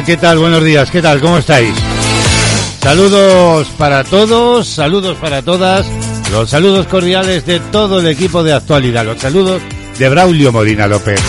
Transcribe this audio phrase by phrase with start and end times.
[0.00, 0.38] ¿qué tal?
[0.38, 1.20] Buenos días, ¿qué tal?
[1.20, 1.74] ¿Cómo estáis?
[2.80, 5.86] Saludos para todos, saludos para todas,
[6.30, 9.60] los saludos cordiales de todo el equipo de actualidad, los saludos
[9.98, 11.20] de Braulio Molina López.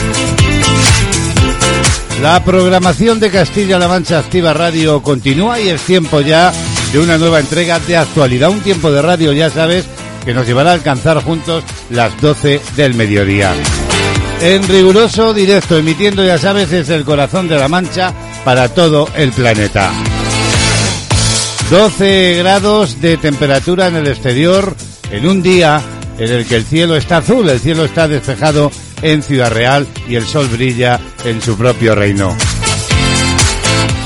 [2.21, 6.53] La programación de Castilla-La Mancha Activa Radio continúa y es tiempo ya
[6.93, 9.85] de una nueva entrega de actualidad, un tiempo de radio, ya sabes,
[10.23, 13.53] que nos llevará a alcanzar juntos las 12 del mediodía.
[14.41, 19.31] En riguroso directo, emitiendo, ya sabes, desde el corazón de la Mancha para todo el
[19.31, 19.91] planeta.
[21.69, 24.75] 12 grados de temperatura en el exterior
[25.11, 25.81] en un día
[26.17, 28.71] en el que el cielo está azul, el cielo está despejado
[29.01, 32.35] en Ciudad Real y el sol brilla en su propio reino.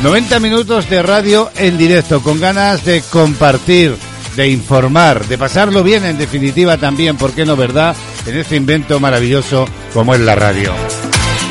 [0.04, 3.96] 90 minutos de radio en directo con ganas de compartir,
[4.36, 7.96] de informar, de pasarlo bien en definitiva también, ¿por qué no verdad?
[8.26, 10.74] En este invento maravilloso como es la radio.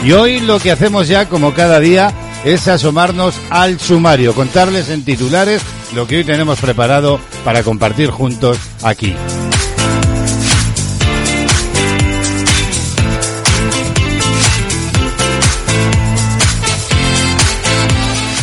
[0.04, 2.14] Y hoy lo que hacemos ya como cada día
[2.46, 5.62] es asomarnos al sumario, contarles en titulares
[5.96, 9.16] lo que hoy tenemos preparado para compartir juntos aquí.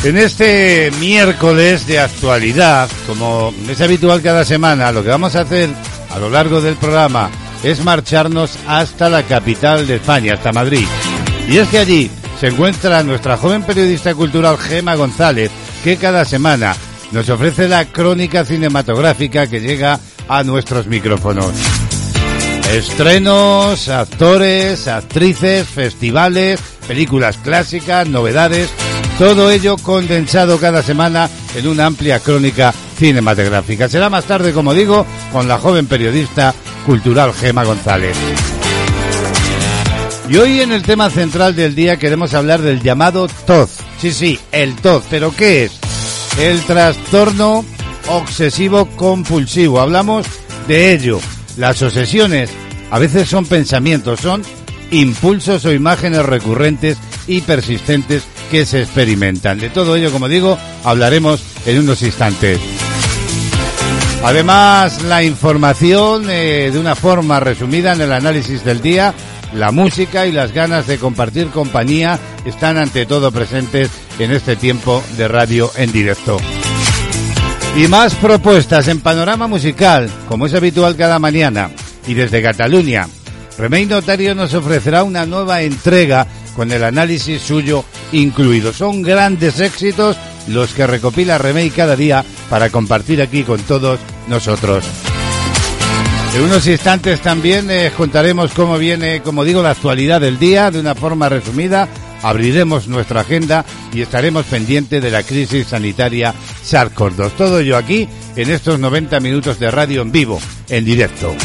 [0.04, 5.70] En este miércoles de actualidad, como es habitual cada semana, lo que vamos a hacer
[6.10, 7.32] a lo largo del programa
[7.64, 10.86] es marcharnos hasta la capital de España, hasta Madrid.
[11.48, 12.11] Y es que allí
[12.43, 15.49] se encuentra nuestra joven periodista cultural Gema González,
[15.81, 16.76] que cada semana
[17.14, 21.53] nos ofrece la crónica cinematográfica que llega a nuestros micrófonos.
[22.70, 28.70] Estrenos, actores, actrices, festivales, películas clásicas, novedades,
[29.17, 33.87] todo ello condensado cada semana en una amplia crónica cinematográfica.
[33.87, 36.53] Será más tarde, como digo, con la joven periodista
[36.86, 38.17] cultural Gema González.
[40.30, 43.70] Y hoy en el tema central del día queremos hablar del llamado TOZ.
[44.00, 45.04] Sí, sí, el TOZ.
[45.10, 45.80] ¿Pero qué es?
[46.39, 47.66] El trastorno
[48.08, 49.80] obsesivo compulsivo.
[49.80, 50.26] Hablamos
[50.67, 51.20] de ello.
[51.58, 52.50] Las obsesiones
[52.89, 54.44] a veces son pensamientos, son
[54.92, 56.98] impulsos o imágenes recurrentes
[57.28, 59.60] y persistentes que se experimentan.
[59.60, 62.60] De todo ello, como digo, hablaremos en unos instantes.
[64.23, 69.14] Además, la información eh, de una forma resumida en el análisis del día,
[69.55, 75.03] la música y las ganas de compartir compañía están ante todo presentes en este tiempo
[75.17, 76.37] de radio en directo.
[77.75, 81.71] Y más propuestas en panorama musical, como es habitual cada mañana.
[82.08, 83.08] Y desde Cataluña,
[83.58, 88.73] Remey Notario nos ofrecerá una nueva entrega con el análisis suyo incluido.
[88.73, 94.85] Son grandes éxitos los que recopila Remey cada día para compartir aquí con todos nosotros.
[96.33, 100.80] En unos instantes también eh, contaremos cómo viene, como digo, la actualidad del día de
[100.80, 101.88] una forma resumida.
[102.23, 103.64] Abriremos nuestra agenda
[103.94, 106.33] y estaremos pendientes de la crisis sanitaria
[106.66, 107.32] SARS-CoV-2.
[107.38, 111.36] Todo ello aquí en estos 90 minutos de radio en vivo, en directo.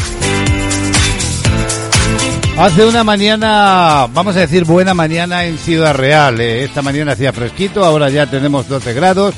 [2.57, 6.41] Hace una mañana, vamos a decir buena mañana en Ciudad Real.
[6.41, 9.35] Eh, esta mañana hacía fresquito, ahora ya tenemos 12 grados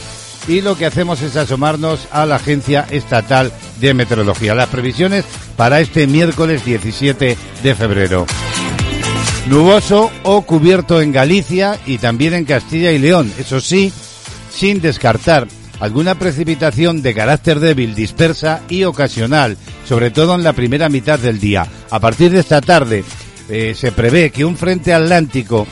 [0.48, 4.56] y lo que hacemos es asomarnos a la Agencia Estatal de Meteorología.
[4.56, 5.26] Las previsiones
[5.56, 8.26] para este miércoles 17 de febrero.
[9.48, 13.32] Nuboso o cubierto en Galicia y también en Castilla y León.
[13.40, 13.92] Eso sí,
[14.52, 15.48] sin descartar
[15.80, 19.58] alguna precipitación de carácter débil, dispersa y ocasional,
[19.88, 21.68] sobre todo en la primera mitad del día.
[21.90, 23.04] A partir de esta tarde
[23.50, 25.68] eh, se prevé que un frente atlántico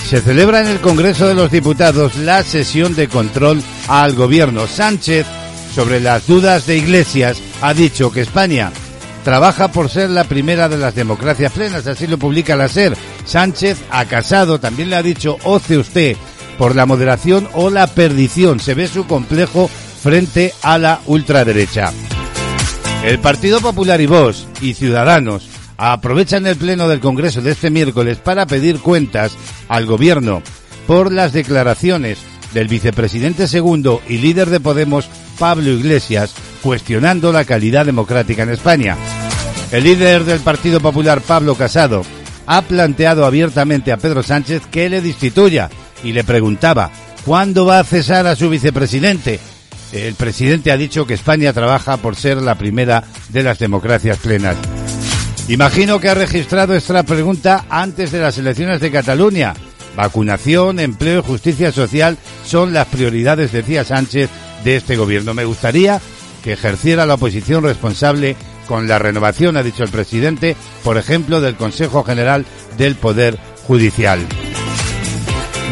[0.08, 4.68] se celebra en el Congreso de los Diputados la sesión de control al gobierno.
[4.68, 5.26] Sánchez,
[5.74, 8.72] sobre las dudas de Iglesias, ha dicho que España
[9.24, 12.96] trabaja por ser la primera de las democracias plenas, así lo publica la SER.
[13.26, 16.16] Sánchez ha Casado también le ha dicho, oce usted
[16.60, 18.60] por la moderación o la perdición.
[18.60, 19.72] Se ve su complejo
[20.04, 21.92] frente a la ultraderecha.
[23.04, 25.51] El Partido Popular y Vox y Ciudadanos
[25.82, 29.36] aprovechan el pleno del Congreso de este miércoles para pedir cuentas
[29.68, 30.44] al gobierno
[30.86, 32.20] por las declaraciones
[32.54, 38.96] del vicepresidente segundo y líder de Podemos, Pablo Iglesias, cuestionando la calidad democrática en España.
[39.72, 42.04] El líder del Partido Popular, Pablo Casado,
[42.46, 45.70] ha planteado abiertamente a Pedro Sánchez que le destituya
[46.04, 46.92] y le preguntaba
[47.26, 49.40] ¿cuándo va a cesar a su vicepresidente?
[49.94, 54.58] El presidente ha dicho que España trabaja por ser la primera de las democracias plenas.
[55.52, 59.54] Imagino que ha registrado esta pregunta antes de las elecciones de Cataluña.
[59.98, 64.30] Vacunación, empleo y justicia social son las prioridades, decía Sánchez,
[64.64, 65.34] de este gobierno.
[65.34, 66.00] Me gustaría
[66.42, 70.56] que ejerciera la oposición responsable con la renovación, ha dicho el presidente,
[70.86, 72.46] por ejemplo, del Consejo General
[72.78, 73.38] del Poder
[73.68, 74.26] Judicial.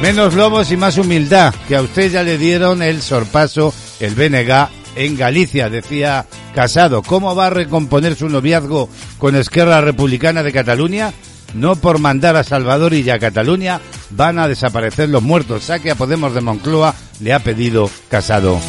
[0.02, 4.68] Menos lobos y más humildad, que a usted ya le dieron el sorpaso, el BNG
[4.98, 7.01] en Galicia, decía Casado.
[7.01, 11.13] ¿Cómo va a recomponer su noviazgo con Esquerra Republicana de Cataluña?
[11.54, 13.81] No por mandar a Salvador y a Cataluña
[14.12, 15.63] van a desaparecer los muertos.
[15.63, 18.60] Saque a Podemos de Moncloa, le ha pedido Casado.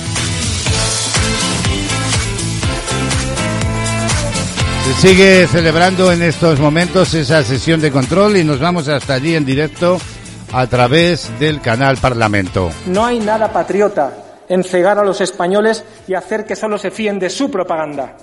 [4.87, 9.37] Se sigue celebrando en estos momentos esa sesión de control y nos vamos hasta allí
[9.37, 10.01] en directo
[10.53, 12.71] a través del canal Parlamento.
[12.87, 17.19] No hay nada patriota en cegar a los españoles y hacer que solo se fíen
[17.19, 18.17] de su propaganda.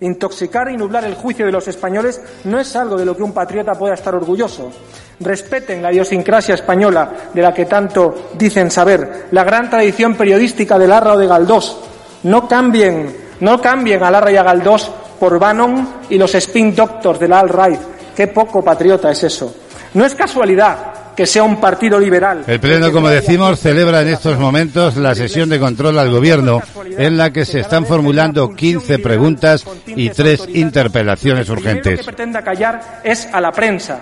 [0.00, 3.32] Intoxicar y nublar el juicio de los españoles no es algo de lo que un
[3.32, 4.72] patriota pueda estar orgulloso.
[5.20, 10.88] Respeten la idiosincrasia española de la que tanto dicen saber, la gran tradición periodística de
[10.88, 11.78] Larra o de Galdós.
[12.24, 14.90] No cambien, no cambien a Larra y a Galdós
[15.20, 17.80] por Bannon y los spin doctors de la alt-right.
[18.16, 19.54] Qué poco patriota es eso.
[19.94, 22.44] No es casualidad que sea un partido liberal.
[22.46, 26.62] El Pleno, como decimos, celebra en estos momentos la sesión de control al Gobierno,
[26.96, 31.92] en la que se están formulando 15 preguntas y tres interpelaciones urgentes.
[31.92, 34.00] Lo que pretenda callar es a la prensa.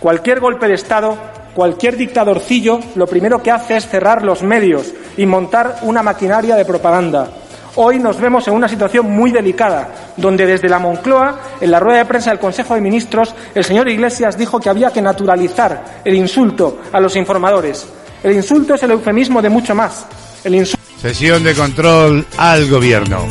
[0.00, 1.16] Cualquier golpe de Estado,
[1.54, 6.64] cualquier dictadorcillo, lo primero que hace es cerrar los medios y montar una maquinaria de
[6.64, 7.28] propaganda.
[7.78, 11.98] Hoy nos vemos en una situación muy delicada, donde desde la Moncloa, en la rueda
[11.98, 16.14] de prensa del Consejo de Ministros, el señor Iglesias dijo que había que naturalizar el
[16.14, 17.86] insulto a los informadores.
[18.22, 20.06] El insulto es el eufemismo de mucho más.
[20.42, 20.66] El
[21.02, 23.26] Sesión de control al gobierno.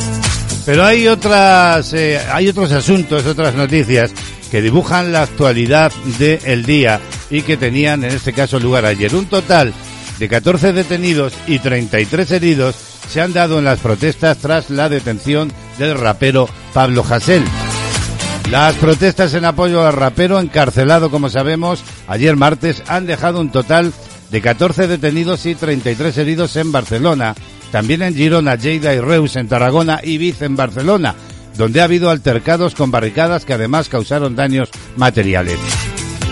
[0.64, 4.12] Pero hay otras, eh, hay otros asuntos, otras noticias
[4.48, 7.00] que dibujan la actualidad del día
[7.30, 9.12] y que tenían en este caso lugar ayer.
[9.12, 9.74] Un total
[10.20, 15.52] de 14 detenidos y 33 heridos se han dado en las protestas tras la detención
[15.78, 17.44] del rapero Pablo Hasél.
[18.50, 23.92] Las protestas en apoyo al rapero encarcelado, como sabemos, ayer martes han dejado un total
[24.30, 27.34] de 14 detenidos y 33 heridos en Barcelona,
[27.72, 31.14] también en Girona, Lleida y Reus en Tarragona y Viz en Barcelona,
[31.56, 35.58] donde ha habido altercados con barricadas que además causaron daños materiales.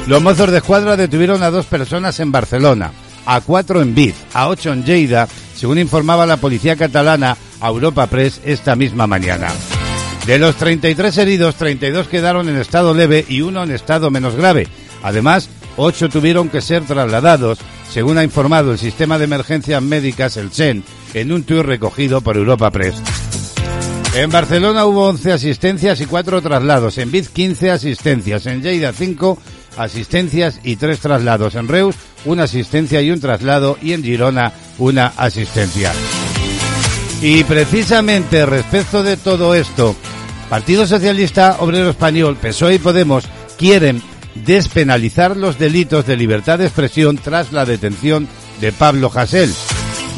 [0.07, 2.93] Los mozos de escuadra detuvieron a dos personas en Barcelona,
[3.27, 8.07] a cuatro en Viz, a ocho en Lleida según informaba la policía catalana a Europa
[8.07, 9.49] Press esta misma mañana.
[10.27, 14.69] De los 33 heridos, 32 quedaron en estado leve y uno en estado menos grave.
[15.03, 17.59] Además, ocho tuvieron que ser trasladados,
[17.91, 20.83] según ha informado el sistema de emergencias médicas, el SEN,
[21.13, 22.95] en un tuit recogido por Europa Press.
[24.15, 26.99] En Barcelona hubo 11 asistencias y 4 traslados.
[26.99, 28.47] En Viz 15 asistencias.
[28.47, 29.39] En Lleida 5
[29.77, 31.55] asistencias y 3 traslados.
[31.55, 33.79] En Reus una asistencia y un traslado.
[33.83, 35.93] Y en Girona una asistencia.
[37.21, 39.97] Y precisamente respecto de todo esto,
[40.51, 43.25] Partido Socialista Obrero Español, PSOE y Podemos
[43.57, 44.03] quieren
[44.35, 48.29] despenalizar los delitos de libertad de expresión tras la detención
[48.61, 49.53] de Pablo Hasél.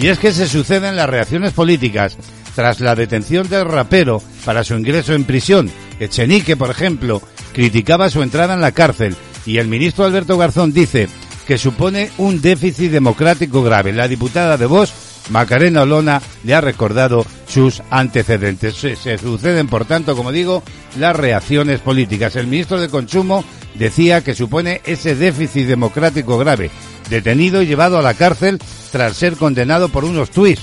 [0.01, 2.17] Y es que se suceden las reacciones políticas
[2.55, 5.71] tras la detención del rapero para su ingreso en prisión.
[6.01, 7.23] Echenique, por ejemplo,
[7.53, 9.17] criticaba su entrada en la cárcel
[9.47, 11.09] y el ministro Alberto Garzón dice
[11.47, 13.93] que supone un déficit democrático grave.
[13.93, 14.93] La diputada de Vox,
[15.31, 18.75] Macarena Olona, le ha recordado sus antecedentes.
[18.75, 20.63] Se, suceden, por tanto, como digo,
[20.99, 22.35] las reacciones políticas.
[22.35, 26.71] El ministro de Consumo decía que supone ese déficit democrático grave,
[27.09, 28.59] detenido y llevado a la cárcel
[28.91, 30.63] tras ser condenado por unos tuits.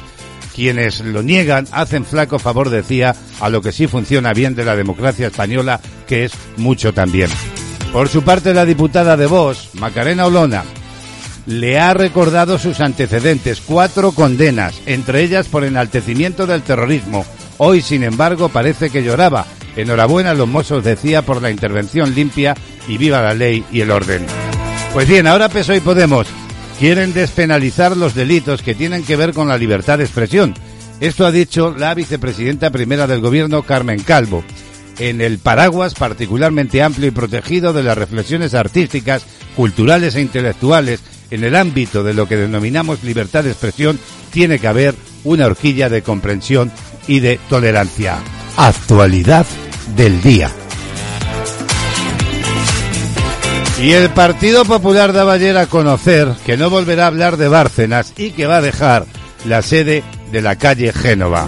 [0.54, 4.76] Quienes lo niegan hacen flaco favor, decía, a lo que sí funciona bien de la
[4.76, 7.30] democracia española, que es mucho también.
[7.94, 10.64] Por su parte, la diputada de Vox, Macarena Olona,
[11.46, 17.24] le ha recordado sus antecedentes, cuatro condenas, entre ellas por enaltecimiento del terrorismo.
[17.60, 19.46] Hoy, sin embargo, parece que lloraba.
[19.76, 22.56] Enhorabuena los mozos, decía, por la intervención limpia
[22.88, 24.26] y viva la ley y el orden.
[24.92, 26.26] Pues bien, ahora PSOE y Podemos
[26.80, 30.56] quieren despenalizar los delitos que tienen que ver con la libertad de expresión.
[31.00, 34.44] Esto ha dicho la vicepresidenta primera del gobierno, Carmen Calvo,
[35.00, 41.44] en el paraguas particularmente amplio y protegido de las reflexiones artísticas, culturales e intelectuales en
[41.44, 44.00] el ámbito de lo que denominamos libertad de expresión,
[44.32, 46.72] tiene que haber una horquilla de comprensión
[47.08, 48.18] y de tolerancia.
[48.58, 49.46] Actualidad
[49.96, 50.52] del día.
[53.82, 58.14] Y el Partido Popular daba ayer a conocer que no volverá a hablar de Bárcenas
[58.18, 59.06] y que va a dejar
[59.46, 61.48] la sede de la calle Génova.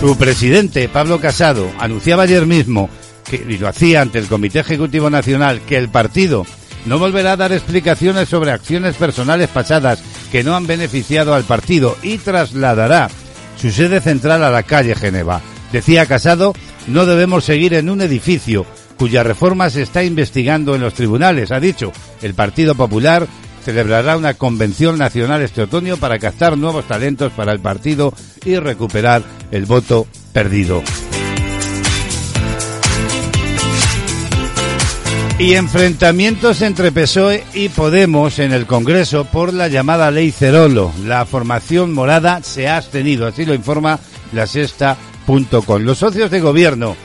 [0.00, 2.90] Su presidente, Pablo Casado, anunciaba ayer mismo,
[3.32, 6.46] y lo hacía ante el Comité Ejecutivo Nacional, que el partido
[6.84, 10.00] no volverá a dar explicaciones sobre acciones personales pasadas
[10.30, 13.08] que no han beneficiado al partido y trasladará
[13.60, 15.40] su sede central a la calle Geneva.
[15.72, 16.52] Decía Casado,
[16.86, 21.52] no debemos seguir en un edificio cuya reforma se está investigando en los tribunales.
[21.52, 23.26] Ha dicho, el Partido Popular
[23.66, 29.24] celebrará una convención nacional este otoño para captar nuevos talentos para el partido y recuperar
[29.50, 30.84] el voto perdido.
[35.40, 40.92] Y enfrentamientos entre PSOE y Podemos en el Congreso por la llamada Ley Cerolo.
[41.04, 43.98] La formación morada se ha abstenido, así lo informa
[44.32, 45.82] la sexta.com.
[45.82, 46.96] Los socios de gobierno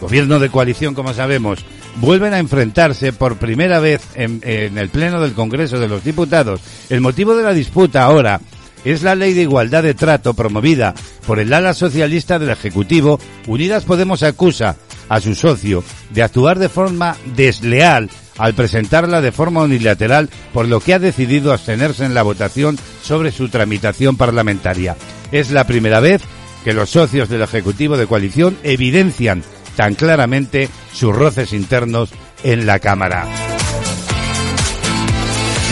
[0.00, 1.64] gobierno de coalición, como sabemos,
[2.00, 6.60] vuelven a enfrentarse por primera vez en, el Pleno del Congreso de los Diputados.
[6.90, 8.40] El motivo de la disputa ahora
[8.84, 10.94] es la ley de igualdad de trato promovida
[11.26, 13.18] por el ala socialista del Ejecutivo.
[13.46, 14.76] Unidas Podemos acusa
[15.08, 20.80] a su socio de actuar de forma desleal al presentarla de forma unilateral, por lo
[20.80, 24.96] que ha decidido abstenerse en la votación sobre su tramitación parlamentaria.
[25.32, 26.22] Es la primera vez
[26.62, 29.42] que los socios del Ejecutivo de coalición evidencian
[29.76, 32.10] tan claramente sus roces internos
[32.42, 33.26] en la Cámara.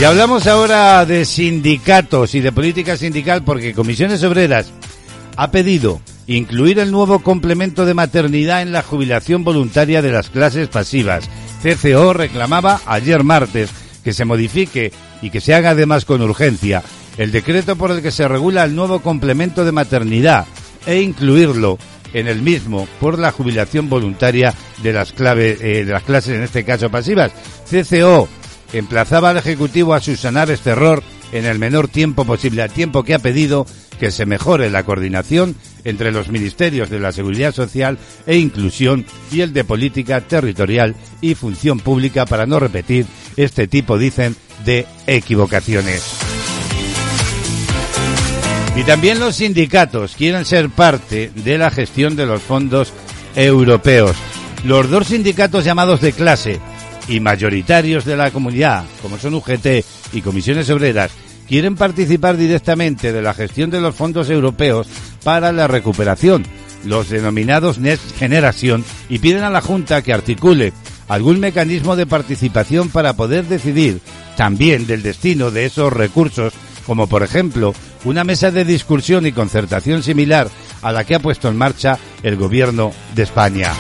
[0.00, 4.73] Y hablamos ahora de sindicatos y de política sindical porque Comisiones Obreras
[5.37, 10.68] ha pedido incluir el nuevo complemento de maternidad en la jubilación voluntaria de las clases
[10.68, 11.28] pasivas.
[11.62, 13.70] CCO reclamaba ayer martes
[14.02, 14.92] que se modifique
[15.23, 16.82] y que se haga además con urgencia
[17.16, 20.46] el decreto por el que se regula el nuevo complemento de maternidad
[20.87, 21.78] e incluirlo
[22.14, 26.64] en el mismo por la jubilación voluntaria de las eh, de las clases, en este
[26.64, 27.33] caso pasivas.
[27.71, 28.28] CCO
[28.73, 31.02] emplazaba al Ejecutivo a subsanar este error
[31.33, 33.66] en el menor tiempo posible, al tiempo que ha pedido
[33.99, 39.40] que se mejore la coordinación entre los ministerios de la Seguridad Social e Inclusión y
[39.40, 43.06] el de Política Territorial y Función Pública para no repetir
[43.37, 46.34] este tipo, dicen, de equivocaciones.
[48.76, 52.93] Y también los sindicatos quieren ser parte de la gestión de los fondos
[53.37, 54.16] europeos.
[54.64, 56.61] Los dos sindicatos llamados de clase
[57.09, 61.12] y mayoritarios de la comunidad, como son UGT y Comisiones Obreras,
[61.49, 64.88] quieren participar directamente de la gestión de los fondos europeos
[65.23, 66.45] para la recuperación,
[66.85, 70.73] los denominados Next Generation, y piden a la Junta que articule
[71.09, 74.00] algún mecanismo de participación para poder decidir
[74.37, 76.54] también del destino de esos recursos,
[76.87, 77.75] como por ejemplo
[78.05, 80.49] una mesa de discusión y concertación similar
[80.83, 83.73] a la que ha puesto en marcha el gobierno de España.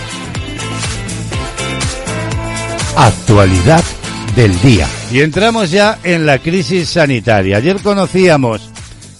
[2.96, 3.82] Actualidad
[4.34, 4.88] del día.
[5.10, 7.58] Y entramos ya en la crisis sanitaria.
[7.58, 8.70] Ayer conocíamos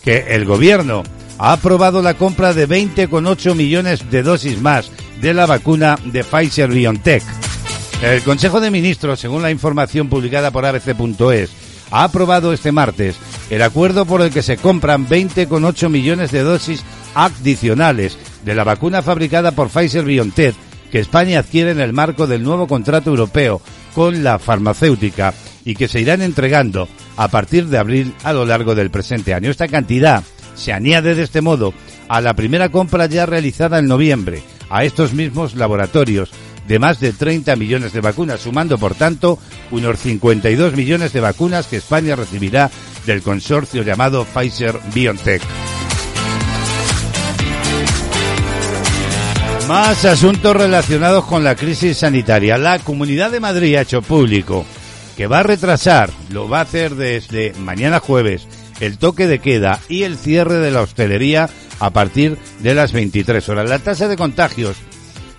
[0.03, 1.03] que el gobierno
[1.39, 6.71] ha aprobado la compra de 20,8 millones de dosis más de la vacuna de Pfizer
[6.71, 7.23] BioNTech.
[8.03, 11.51] El Consejo de Ministros, según la información publicada por abc.es,
[11.91, 13.17] ha aprobado este martes
[13.51, 19.03] el acuerdo por el que se compran 20,8 millones de dosis adicionales de la vacuna
[19.03, 20.55] fabricada por Pfizer BioNTech
[20.91, 23.61] que España adquiere en el marco del nuevo contrato europeo
[23.95, 28.75] con la farmacéutica y que se irán entregando a partir de abril a lo largo
[28.75, 29.51] del presente año.
[29.51, 30.23] Esta cantidad
[30.55, 31.75] se añade de este modo
[32.09, 36.31] a la primera compra ya realizada en noviembre a estos mismos laboratorios
[36.67, 39.39] de más de 30 millones de vacunas, sumando por tanto
[39.71, 42.71] unos 52 millones de vacunas que España recibirá
[43.07, 45.43] del consorcio llamado Pfizer BioNTech.
[49.69, 52.59] Más asuntos relacionados con la crisis sanitaria.
[52.59, 54.67] La Comunidad de Madrid ha hecho público
[55.17, 58.47] que va a retrasar, lo va a hacer desde mañana jueves,
[58.81, 61.49] el toque de queda y el cierre de la hostelería
[61.81, 63.71] a partir de las 23 horas.
[63.71, 64.77] La tasa de contagios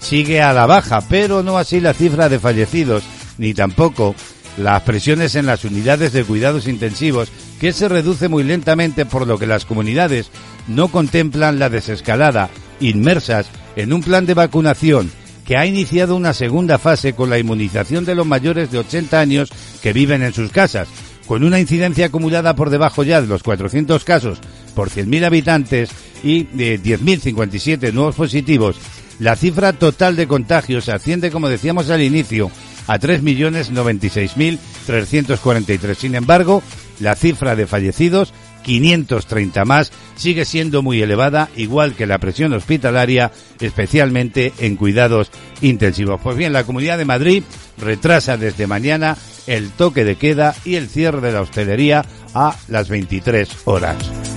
[0.05, 3.03] sigue a la baja, pero no así la cifra de fallecidos,
[3.39, 4.13] ni tampoco
[4.55, 9.39] las presiones en las unidades de cuidados intensivos, que se reduce muy lentamente por lo
[9.39, 10.29] que las comunidades
[10.67, 15.12] no contemplan la desescalada, inmersas en un plan de vacunación
[15.43, 19.50] que ha iniciado una segunda fase con la inmunización de los mayores de 80 años
[19.81, 20.88] que viven en sus casas,
[21.25, 24.39] con una incidencia acumulada por debajo ya de los 400 casos
[24.75, 25.89] por 100.000 habitantes
[26.24, 28.77] y de 10.057 nuevos positivos,
[29.19, 32.51] la cifra total de contagios asciende, como decíamos al inicio,
[32.88, 35.95] a 3.096.343.
[35.95, 36.63] Sin embargo,
[37.00, 38.34] la cifra de fallecidos
[38.65, 45.29] 530 más, sigue siendo muy elevada, igual que la presión hospitalaria, especialmente en cuidados
[45.61, 46.20] intensivos.
[46.22, 47.44] Pues bien, la Comunidad de Madrid
[47.77, 52.90] retrasa desde mañana el toque de queda y el cierre de la hostelería a las
[52.90, 54.34] 23 horas.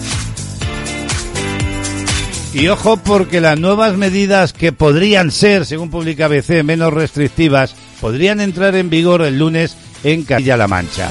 [2.54, 8.40] Y ojo porque las nuevas medidas que podrían ser, según publica ABC, menos restrictivas, podrían
[8.40, 11.10] entrar en vigor el lunes en Castilla-La Mancha.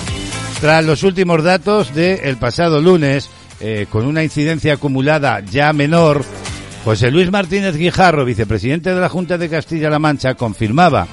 [0.59, 6.25] Tras los últimos datos del pasado lunes, eh, con una incidencia acumulada ya menor,
[6.83, 11.07] José Luis Martínez Guijarro, vicepresidente de la Junta de Castilla-La Mancha, confirmaba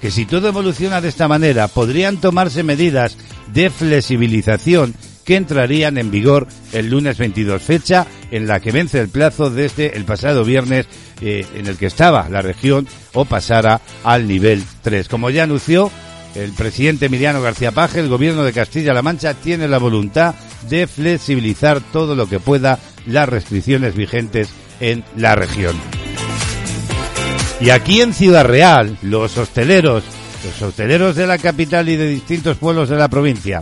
[0.00, 3.16] que si todo evoluciona de esta manera, podrían tomarse medidas
[3.52, 4.94] de flexibilización
[5.28, 9.94] que entrarían en vigor el lunes 22, fecha en la que vence el plazo desde
[9.94, 10.86] el pasado viernes
[11.20, 15.06] eh, en el que estaba la región o pasara al nivel 3.
[15.06, 15.90] Como ya anunció
[16.34, 20.34] el presidente Emiliano García Paje, el gobierno de Castilla-La Mancha tiene la voluntad
[20.70, 24.48] de flexibilizar todo lo que pueda las restricciones vigentes
[24.80, 25.76] en la región.
[27.60, 30.04] Y aquí en Ciudad Real, los hosteleros,
[30.42, 33.60] los hosteleros de la capital y de distintos pueblos de la provincia,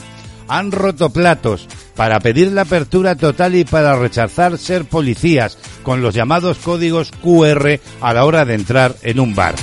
[0.48, 6.14] han roto platos para pedir la apertura total y para rechazar ser policías con los
[6.14, 9.54] llamados códigos QR a la hora de entrar en un bar.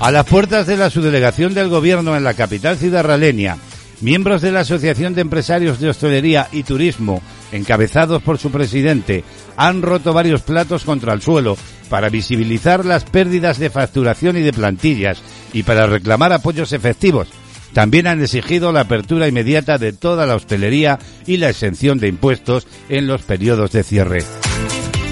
[0.00, 3.58] A las puertas de la subdelegación del gobierno en la capital ciudadraleña,
[4.00, 9.24] miembros de la Asociación de Empresarios de Hostelería y Turismo, encabezados por su presidente,
[9.56, 11.56] han roto varios platos contra el suelo
[11.88, 15.20] para visibilizar las pérdidas de facturación y de plantillas
[15.52, 17.28] y para reclamar apoyos efectivos
[17.72, 22.66] también han exigido la apertura inmediata de toda la hostelería y la exención de impuestos
[22.88, 24.24] en los periodos de cierre.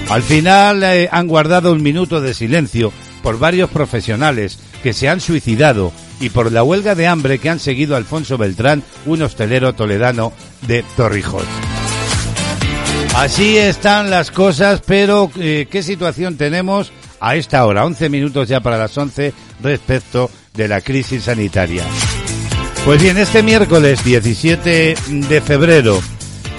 [0.09, 5.19] Al final eh, han guardado un minuto de silencio por varios profesionales que se han
[5.19, 10.33] suicidado y por la huelga de hambre que han seguido Alfonso Beltrán, un hostelero toledano
[10.65, 11.43] de Torrijos.
[13.15, 17.85] Así están las cosas, pero eh, ¿qué situación tenemos a esta hora?
[17.85, 21.83] 11 minutos ya para las 11 respecto de la crisis sanitaria.
[22.87, 25.99] Pues bien, este miércoles 17 de febrero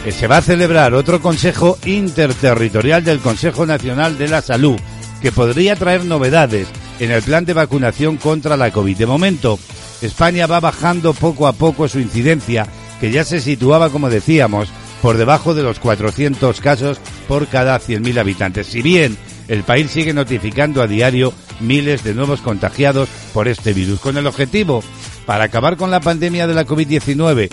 [0.04, 4.78] eh, se va a celebrar otro Consejo Interterritorial del Consejo Nacional de la Salud,
[5.22, 6.68] que podría traer novedades
[7.00, 8.98] en el plan de vacunación contra la COVID.
[8.98, 9.58] De momento,
[10.02, 12.66] España va bajando poco a poco su incidencia,
[13.00, 14.68] que ya se situaba, como decíamos,
[15.00, 18.66] por debajo de los 400 casos por cada 100.000 habitantes.
[18.66, 19.16] Si bien
[19.48, 24.26] el país sigue notificando a diario miles de nuevos contagiados por este virus, con el
[24.26, 24.82] objetivo
[25.26, 27.50] para acabar con la pandemia de la COVID-19,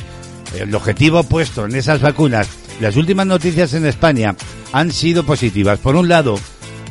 [0.60, 2.48] el objetivo puesto en esas vacunas,
[2.80, 4.36] las últimas noticias en España
[4.72, 5.80] han sido positivas.
[5.80, 6.40] Por un lado,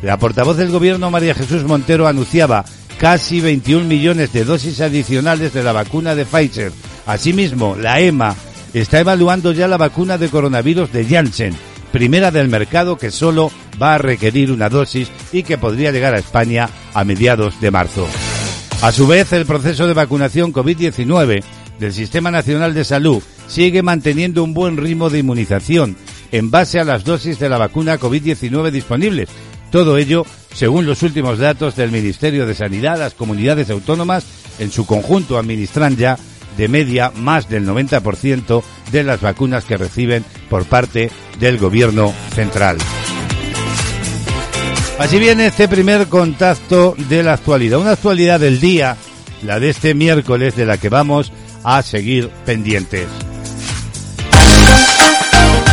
[0.02, 2.64] la portavoz del gobierno María Jesús Montero anunciaba
[2.98, 6.72] casi 21 millones de dosis adicionales de la vacuna de Pfizer.
[7.06, 8.34] Asimismo, la EMA
[8.72, 11.54] está evaluando ya la vacuna de coronavirus de Janssen,
[11.92, 16.18] primera del mercado que solo va a requerir una dosis y que podría llegar a
[16.18, 18.06] España a mediados de marzo.
[18.82, 21.42] A su vez, el proceso de vacunación COVID-19
[21.78, 25.96] del Sistema Nacional de Salud sigue manteniendo un buen ritmo de inmunización
[26.32, 29.28] en base a las dosis de la vacuna COVID-19 disponibles.
[29.70, 34.24] Todo ello, según los últimos datos del Ministerio de Sanidad, las comunidades autónomas
[34.58, 36.18] en su conjunto administran ya
[36.56, 41.10] de media más del 90% de las vacunas que reciben por parte
[41.40, 42.78] del gobierno central.
[44.98, 48.96] Así viene este primer contacto de la actualidad, una actualidad del día,
[49.42, 51.32] la de este miércoles, de la que vamos
[51.64, 53.08] a seguir pendientes.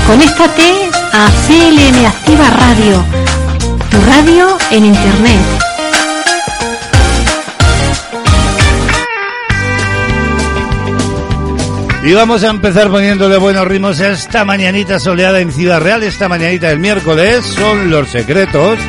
[0.07, 3.05] Conéctate a CLM Activa Radio,
[3.89, 5.39] tu radio en Internet.
[12.03, 16.27] Y vamos a empezar poniéndole buenos ritmos a esta mañanita soleada en Ciudad Real, esta
[16.27, 18.79] mañanita del miércoles, son los secretos,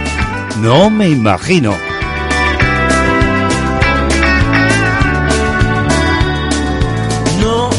[0.60, 1.72] no me imagino.
[7.40, 7.70] No,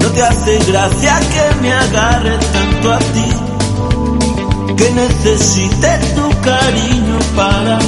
[0.00, 7.78] no te hace gracia que me agarre tanto a ti, que necesite tu cariño para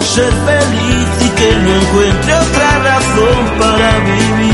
[0.00, 4.52] ser feliz y que no encuentre otra razón para vivir.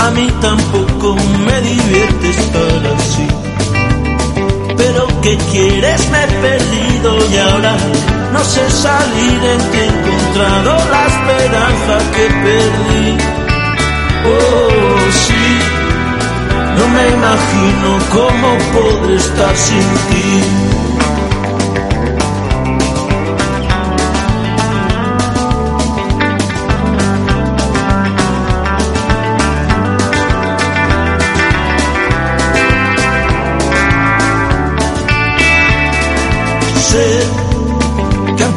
[0.00, 1.14] A mí tampoco
[1.44, 3.26] me divierte estar así.
[5.22, 6.10] ¿Qué quieres?
[6.10, 7.76] Me he perdido y ahora
[8.32, 13.18] no sé salir en que he encontrado la esperanza que perdí.
[14.24, 15.46] Oh, sí,
[16.76, 20.89] no me imagino cómo podré estar sin ti.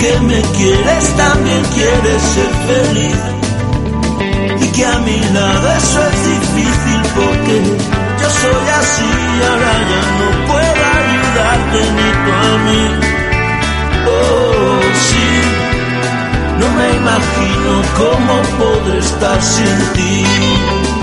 [0.03, 3.15] Que me quieres también quieres ser feliz
[4.59, 7.55] y que a mi lado eso es difícil porque
[8.19, 12.83] yo soy así y ahora ya no puedo ayudarte ni tú a mí.
[14.07, 15.29] Oh, sí,
[16.59, 21.02] no me imagino cómo podré estar sin ti.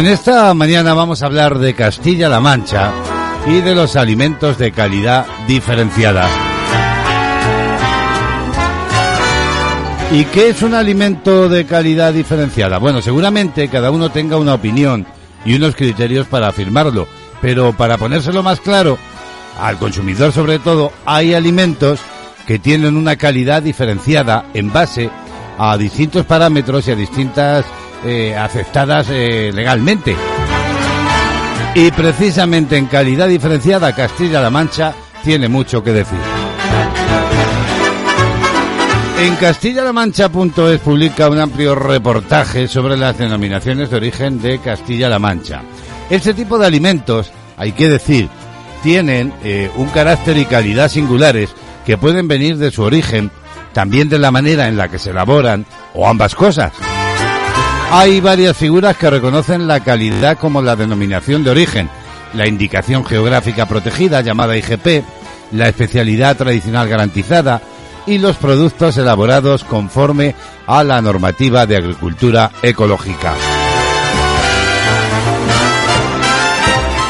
[0.00, 2.90] En esta mañana vamos a hablar de Castilla-La Mancha
[3.46, 6.26] y de los alimentos de calidad diferenciada.
[10.10, 12.78] ¿Y qué es un alimento de calidad diferenciada?
[12.78, 15.06] Bueno, seguramente cada uno tenga una opinión
[15.44, 17.06] y unos criterios para afirmarlo,
[17.42, 18.96] pero para ponérselo más claro,
[19.60, 22.00] al consumidor sobre todo, hay alimentos
[22.46, 25.10] que tienen una calidad diferenciada en base
[25.58, 27.66] a distintos parámetros y a distintas
[28.04, 30.16] eh, aceptadas eh, legalmente.
[31.74, 36.18] Y precisamente en calidad diferenciada Castilla-La Mancha tiene mucho que decir.
[39.20, 45.62] En Castilla-La Mancha.es publica un amplio reportaje sobre las denominaciones de origen de Castilla-La Mancha.
[46.08, 48.30] Este tipo de alimentos, hay que decir,
[48.82, 51.50] tienen eh, un carácter y calidad singulares
[51.84, 53.30] que pueden venir de su origen,
[53.74, 56.72] también de la manera en la que se elaboran, o ambas cosas.
[57.92, 61.90] Hay varias figuras que reconocen la calidad como la denominación de origen,
[62.34, 65.04] la indicación geográfica protegida llamada IGP,
[65.50, 67.60] la especialidad tradicional garantizada
[68.06, 70.36] y los productos elaborados conforme
[70.68, 73.34] a la normativa de agricultura ecológica.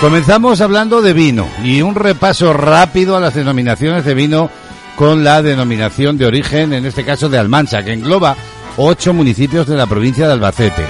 [0.01, 4.51] Comenzamos hablando de vino y un repaso rápido a las denominaciones de vino
[4.97, 8.35] con la denominación de origen, en este caso de Almansa, que engloba
[8.77, 10.85] ocho municipios de la provincia de Albacete.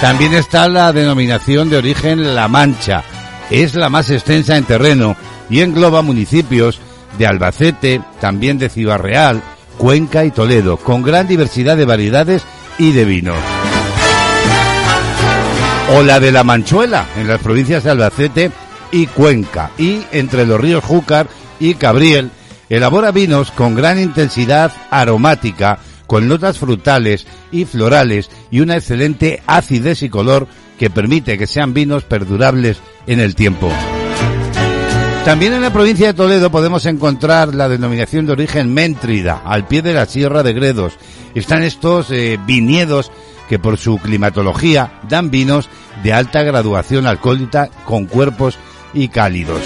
[0.00, 3.02] También está la denominación de origen La Mancha.
[3.50, 5.16] Es la más extensa en terreno
[5.48, 6.80] y engloba municipios
[7.18, 9.42] de Albacete, también de Ciudad Real,
[9.78, 12.44] Cuenca y Toledo, con gran diversidad de variedades
[12.78, 13.38] y de vinos.
[15.94, 18.50] O la de la Manchuela, en las provincias de Albacete
[18.90, 21.28] y Cuenca, y entre los ríos Júcar
[21.60, 22.30] y Cabriel,
[22.68, 30.02] elabora vinos con gran intensidad aromática, con notas frutales y florales y una excelente acidez
[30.02, 30.46] y color
[30.78, 33.70] que permite que sean vinos perdurables en el tiempo.
[35.24, 39.82] También en la provincia de Toledo podemos encontrar la denominación de origen Méntrida, al pie
[39.82, 40.96] de la Sierra de Gredos.
[41.34, 43.10] Están estos eh, viñedos
[43.48, 45.68] que por su climatología dan vinos
[46.04, 48.56] de alta graduación alcohólica con cuerpos
[48.94, 49.62] y cálidos.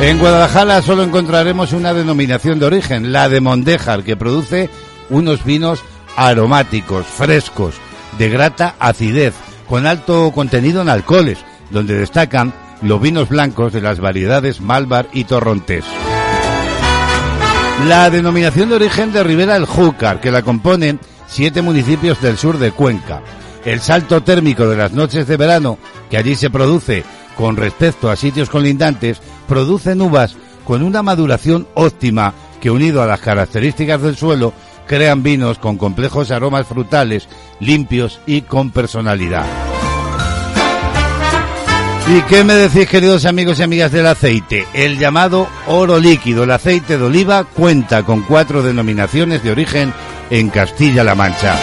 [0.00, 4.68] En Guadalajara solo encontraremos una denominación de origen, la de Mondéjar, que produce
[5.08, 5.80] unos vinos
[6.16, 7.76] aromáticos, frescos,
[8.18, 9.34] de grata acidez,
[9.68, 11.38] con alto contenido en alcoholes,
[11.70, 12.52] donde destacan
[12.82, 15.84] los vinos blancos de las variedades Malvar y Torrontés.
[17.86, 22.58] La denominación de origen de Ribera el Júcar, que la componen siete municipios del sur
[22.58, 23.22] de Cuenca.
[23.64, 25.78] El salto térmico de las noches de verano
[26.10, 27.04] que allí se produce
[27.36, 33.20] con respecto a sitios colindantes, producen uvas con una maduración óptima que unido a las
[33.20, 34.52] características del suelo
[34.86, 37.28] crean vinos con complejos aromas frutales,
[37.60, 39.46] limpios y con personalidad.
[42.06, 44.66] ¿Y qué me decís, queridos amigos y amigas del aceite?
[44.74, 49.92] El llamado oro líquido, el aceite de oliva, cuenta con cuatro denominaciones de origen
[50.28, 51.56] en Castilla-La Mancha.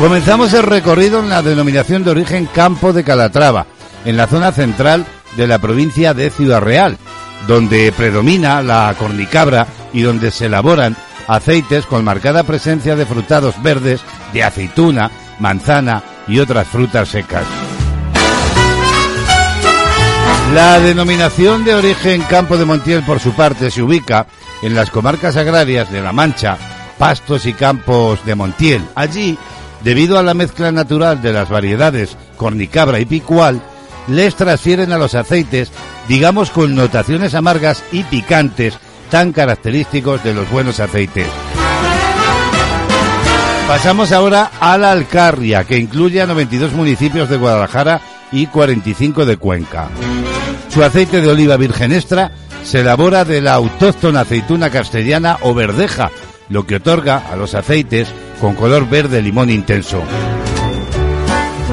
[0.00, 3.66] Comenzamos el recorrido en la denominación de origen Campo de Calatrava,
[4.04, 6.98] en la zona central de la provincia de Ciudad Real,
[7.46, 14.00] donde predomina la cornicabra y donde se elaboran aceites con marcada presencia de frutados verdes,
[14.32, 17.44] de aceituna, manzana y otras frutas secas.
[20.54, 24.26] La denominación de origen Campo de Montiel, por su parte, se ubica
[24.62, 26.58] en las comarcas agrarias de La Mancha,
[26.98, 28.82] Pastos y Campos de Montiel.
[28.96, 29.38] Allí,
[29.84, 33.62] debido a la mezcla natural de las variedades cornicabra y picual,
[34.08, 35.70] les transfieren a los aceites,
[36.08, 38.78] digamos, connotaciones amargas y picantes
[39.10, 41.26] tan característicos de los buenos aceites.
[43.66, 48.00] Pasamos ahora a la Alcarria, que incluye a 92 municipios de Guadalajara
[48.32, 49.88] y 45 de Cuenca.
[50.68, 52.32] Su aceite de oliva virgen extra
[52.64, 56.10] se elabora de la autóctona aceituna castellana o verdeja,
[56.48, 58.08] lo que otorga a los aceites
[58.40, 60.02] con color verde limón intenso.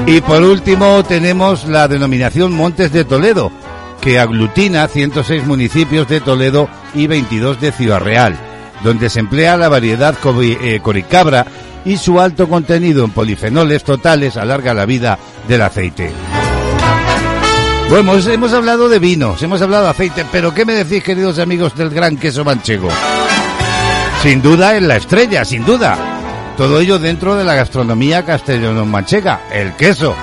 [0.08, 3.52] Y por último tenemos la denominación Montes de Toledo,
[4.00, 8.34] que aglutina 106 municipios de Toledo y 22 de Ciudad Real,
[8.82, 11.46] donde se emplea la variedad eh, coricabra
[11.84, 16.10] y su alto contenido en polifenoles totales alarga la vida del aceite.
[17.90, 21.76] Bueno, hemos, hablado de vinos, hemos hablado de aceite, pero ¿qué me decís, queridos amigos
[21.76, 22.88] del gran queso manchego?
[24.22, 26.17] Sin duda en la estrella, sin duda.
[26.58, 30.16] Todo ello dentro de la gastronomía castellano-manchega, el queso.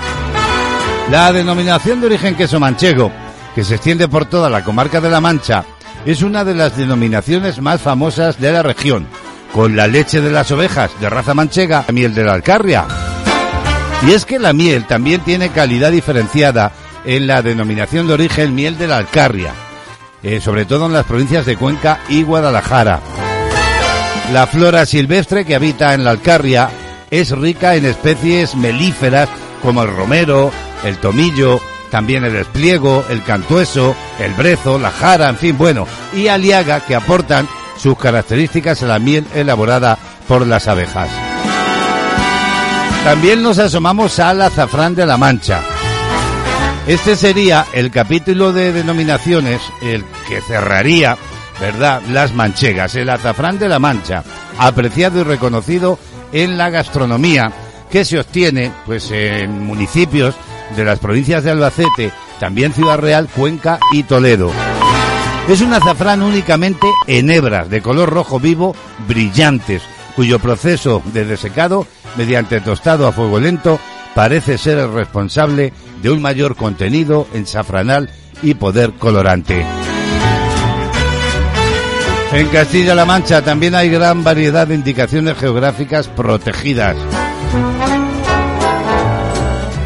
[1.10, 3.10] La denominación de origen queso manchego,
[3.56, 5.64] que se extiende por toda la comarca de La Mancha,
[6.06, 9.08] es una de las denominaciones más famosas de la región,
[9.54, 12.86] con la leche de las ovejas de raza manchega, la miel de la alcarria.
[14.06, 16.74] Y es que la miel también tiene calidad diferenciada
[17.06, 19.54] en la denominación de origen miel de la Alcarria,
[20.22, 23.25] eh, sobre todo en las provincias de Cuenca y Guadalajara.
[24.32, 26.70] La flora silvestre que habita en la Alcarria
[27.10, 29.30] es rica en especies melíferas
[29.62, 30.52] como el romero,
[30.84, 31.62] el tomillo,
[31.92, 36.96] también el despliego, el cantueso, el brezo, la jara, en fin, bueno, y aliaga que
[36.96, 41.10] aportan sus características a la miel elaborada por las abejas.
[43.04, 45.62] También nos asomamos al azafrán de la Mancha,
[46.88, 51.18] este sería el capítulo de denominaciones, el que cerraría,
[51.60, 54.24] ¿verdad?, las manchegas, el azafrán de la Mancha,
[54.58, 56.00] apreciado y reconocido
[56.32, 57.52] en la gastronomía,
[57.90, 60.36] que se obtiene, pues, en municipios
[60.76, 64.52] de las provincias de Albacete, también Ciudad Real, Cuenca y Toledo.
[65.48, 68.76] Es un azafrán únicamente en hebras, de color rojo vivo,
[69.08, 69.84] brillantes,
[70.16, 71.86] cuyo proceso de desecado,
[72.18, 73.80] mediante tostado a fuego lento,
[74.16, 78.10] parece ser el responsable de un mayor contenido en safranal
[78.42, 79.66] y poder colorante.
[82.36, 86.98] En Castilla-La Mancha también hay gran variedad de indicaciones geográficas protegidas.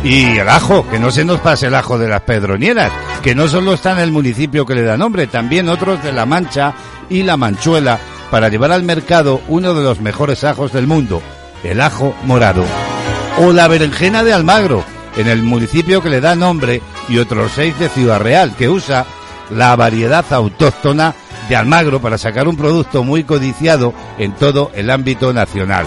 [0.04, 3.48] Y el ajo, que no se nos pase el ajo de las pedronieras, que no
[3.48, 6.74] solo está en el municipio que le da nombre, también otros de La Mancha
[7.08, 8.00] y La Manchuela,
[8.32, 11.22] para llevar al mercado uno de los mejores ajos del mundo,
[11.64, 12.66] el ajo morado.
[13.38, 14.84] O la berenjena de Almagro,
[15.18, 19.06] en el municipio que le da nombre y otros seis de Ciudad Real, que usa
[19.50, 21.14] la variedad autóctona
[21.48, 25.86] de Almagro para sacar un producto muy codiciado en todo el ámbito nacional.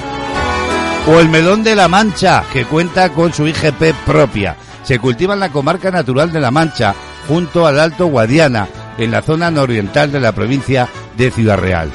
[1.09, 4.57] O el melón de la Mancha, que cuenta con su IGP propia.
[4.83, 6.94] Se cultiva en la comarca natural de la Mancha,
[7.29, 11.90] junto al Alto Guadiana, en la zona nororiental de la provincia de Ciudad Real.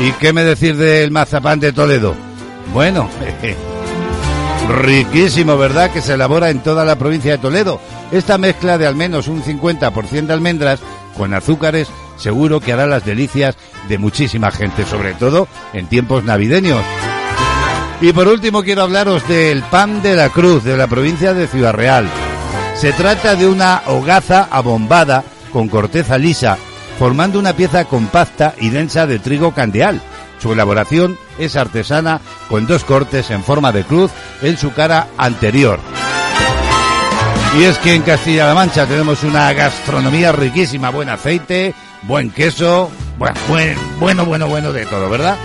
[0.00, 2.14] ¿Y qué me decir del mazapán de Toledo?
[2.72, 3.08] Bueno,
[4.82, 5.90] riquísimo, ¿verdad?
[5.90, 7.80] Que se elabora en toda la provincia de Toledo.
[8.10, 10.80] Esta mezcla de al menos un 50% de almendras
[11.16, 13.56] con azúcares seguro que hará las delicias
[13.88, 16.82] de muchísima gente, sobre todo en tiempos navideños.
[18.00, 21.74] Y por último quiero hablaros del pan de la cruz de la provincia de Ciudad
[21.74, 22.08] Real.
[22.74, 26.58] Se trata de una hogaza abombada con corteza lisa,
[26.98, 30.00] formando una pieza compacta y densa de trigo candeal.
[30.40, 35.80] Su elaboración es artesana con dos cortes en forma de cruz en su cara anterior.
[37.56, 42.90] Y es que en Castilla-La Mancha tenemos una gastronomía riquísima, buen aceite, buen queso,
[43.98, 45.36] bueno, bueno, bueno, de todo, ¿verdad?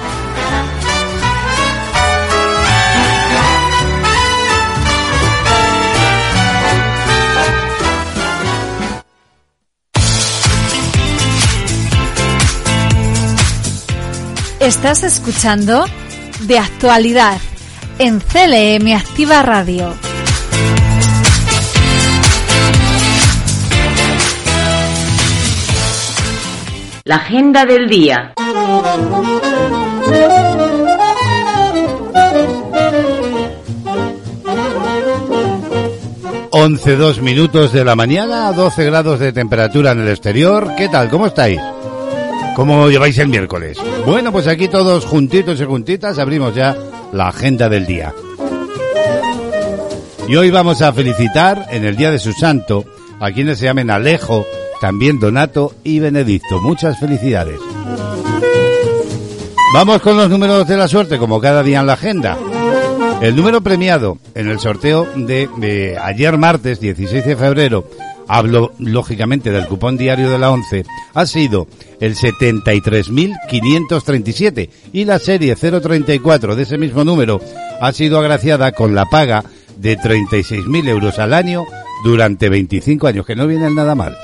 [14.59, 15.83] Estás escuchando
[16.41, 17.37] De Actualidad
[17.99, 20.12] en CLM Activa Radio.
[27.05, 28.33] La agenda del día.
[36.51, 40.75] 11, dos minutos de la mañana, 12 grados de temperatura en el exterior.
[40.77, 41.09] ¿Qué tal?
[41.09, 41.59] ¿Cómo estáis?
[42.55, 43.77] ¿Cómo lleváis el miércoles?
[44.05, 46.77] Bueno, pues aquí todos juntitos y juntitas abrimos ya
[47.11, 48.13] la agenda del día.
[50.29, 52.85] Y hoy vamos a felicitar en el día de su santo
[53.19, 54.45] a quienes se llamen Alejo,
[54.83, 56.61] también Donato y Benedicto.
[56.61, 57.57] Muchas felicidades.
[59.73, 62.37] Vamos con los números de la suerte, como cada día en la agenda.
[63.21, 67.89] El número premiado en el sorteo de, ayer martes 16 de febrero,
[68.27, 71.65] hablo lógicamente del cupón diario de la 11, ha sido
[72.01, 77.39] el 73.537 y la serie 034 de ese mismo número
[77.79, 79.45] ha sido agraciada con la paga
[79.77, 81.63] de 36.000 euros al año
[82.03, 84.17] durante 25 años, que no viene nada mal.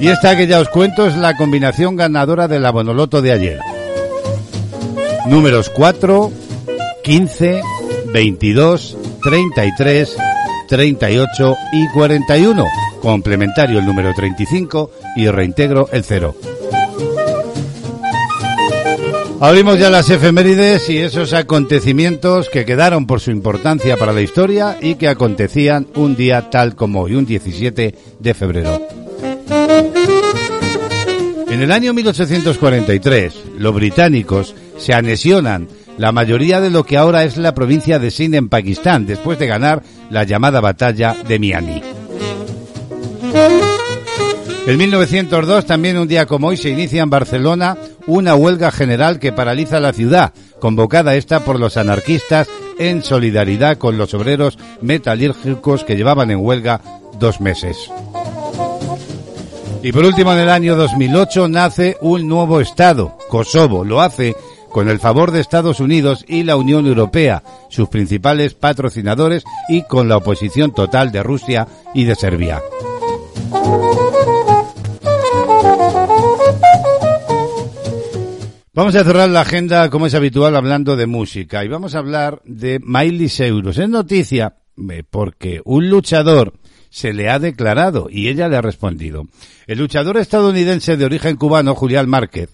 [0.00, 3.60] Y esta que ya os cuento es la combinación ganadora de la Bonoloto de ayer.
[5.26, 6.32] Números 4,
[7.04, 7.62] 15,
[8.12, 10.16] 22, 33,
[10.68, 12.64] 38 y 41.
[13.02, 16.34] Complementario el número 35 y reintegro el 0.
[19.42, 24.76] Abrimos ya las efemérides y esos acontecimientos que quedaron por su importancia para la historia
[24.78, 28.86] y que acontecían un día tal como hoy, un 17 de febrero.
[31.48, 37.38] En el año 1843, los británicos se anexionan la mayoría de lo que ahora es
[37.38, 41.82] la provincia de Sindh en Pakistán, después de ganar la llamada batalla de Miami.
[44.66, 49.32] En 1902, también un día como hoy, se inicia en Barcelona una huelga general que
[49.32, 55.96] paraliza la ciudad, convocada esta por los anarquistas en solidaridad con los obreros metalúrgicos que
[55.96, 56.80] llevaban en huelga
[57.18, 57.90] dos meses.
[59.82, 63.84] Y por último, en el año 2008 nace un nuevo Estado, Kosovo.
[63.84, 64.36] Lo hace
[64.70, 70.08] con el favor de Estados Unidos y la Unión Europea, sus principales patrocinadores, y con
[70.08, 72.60] la oposición total de Rusia y de Serbia.
[78.72, 82.40] Vamos a cerrar la agenda, como es habitual, hablando de música y vamos a hablar
[82.44, 83.78] de Miley Cyrus.
[83.78, 84.58] Es noticia
[84.88, 86.52] eh, porque un luchador
[86.88, 89.24] se le ha declarado y ella le ha respondido.
[89.66, 92.50] El luchador estadounidense de origen cubano, Julián Márquez,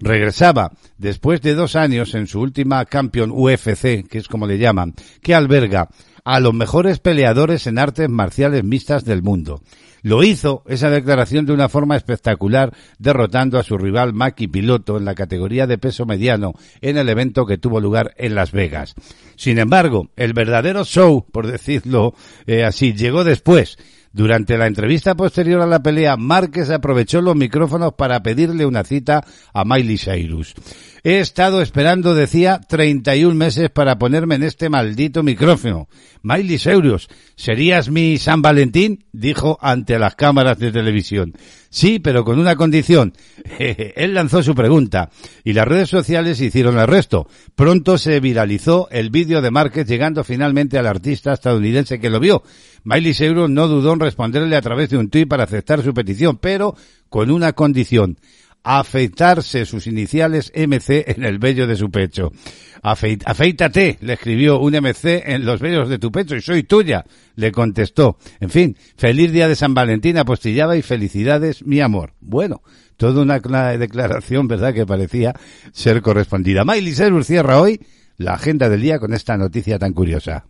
[0.00, 4.94] regresaba después de dos años en su última Campeón UFC, que es como le llaman,
[5.22, 5.88] que alberga
[6.24, 9.62] a los mejores peleadores en artes marciales mixtas del mundo.
[10.02, 15.04] Lo hizo esa declaración de una forma espectacular, derrotando a su rival Maki Piloto en
[15.04, 18.94] la categoría de peso mediano en el evento que tuvo lugar en Las Vegas.
[19.36, 22.14] Sin embargo, el verdadero show, por decirlo
[22.46, 23.78] eh, así, llegó después.
[24.12, 29.24] Durante la entrevista posterior a la pelea, Márquez aprovechó los micrófonos para pedirle una cita
[29.54, 30.54] a Miley Cyrus.
[31.04, 35.88] He estado esperando, decía, 31 meses para ponerme en este maldito micrófono.
[36.22, 39.04] Miley Cyrus, ¿serías mi San Valentín?
[39.10, 41.34] Dijo ante las cámaras de televisión.
[41.70, 43.14] Sí, pero con una condición.
[43.58, 45.10] Él lanzó su pregunta
[45.42, 47.26] y las redes sociales hicieron el resto.
[47.56, 52.44] Pronto se viralizó el vídeo de Márquez llegando finalmente al artista estadounidense que lo vio.
[52.84, 56.38] Miley Cyrus no dudó en responderle a través de un tuit para aceptar su petición,
[56.38, 56.76] pero
[57.08, 58.18] con una condición
[58.64, 62.32] afeitarse sus iniciales MC en el vello de su pecho.
[62.82, 67.04] Afeit, afeítate, le escribió un MC en los vellos de tu pecho y soy tuya,
[67.36, 68.18] le contestó.
[68.40, 72.14] En fin, feliz día de San Valentín, apostillaba y felicidades, mi amor.
[72.20, 72.62] Bueno,
[72.96, 73.38] toda una
[73.76, 75.34] declaración, ¿verdad?, que parecía
[75.72, 76.64] ser correspondida.
[76.64, 77.80] Miley Cyrus cierra hoy
[78.16, 80.46] la agenda del día con esta noticia tan curiosa.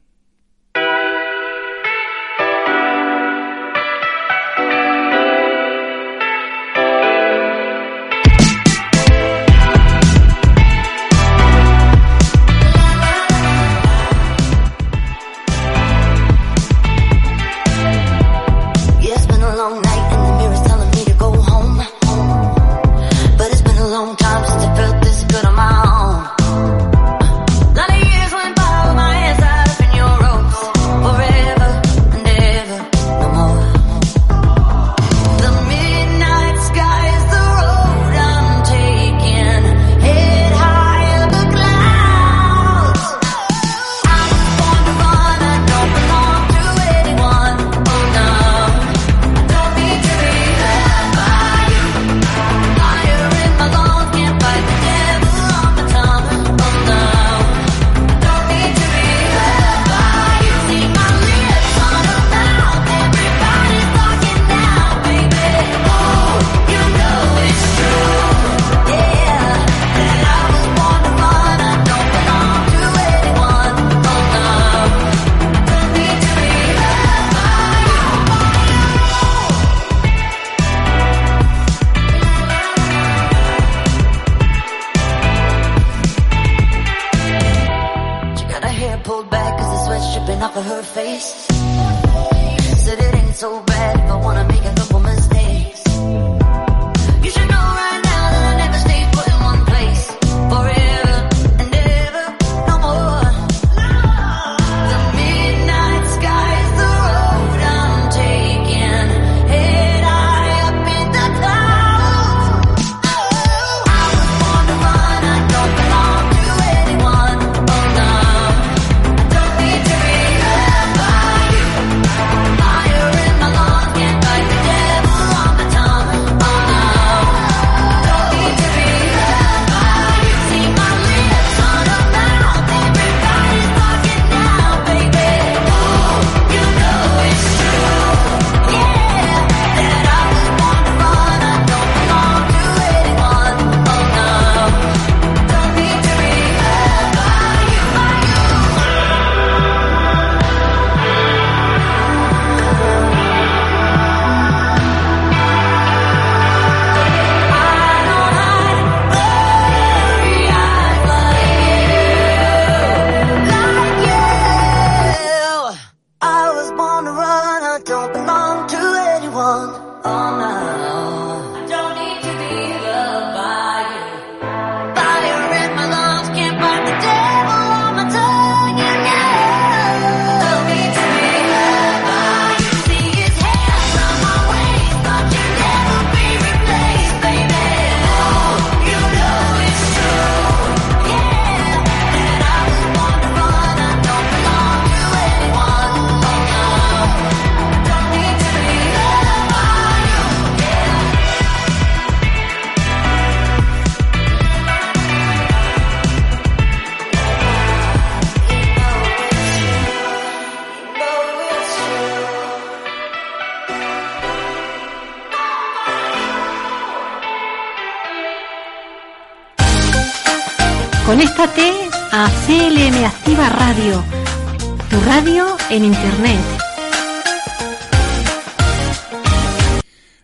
[225.70, 226.40] En Internet.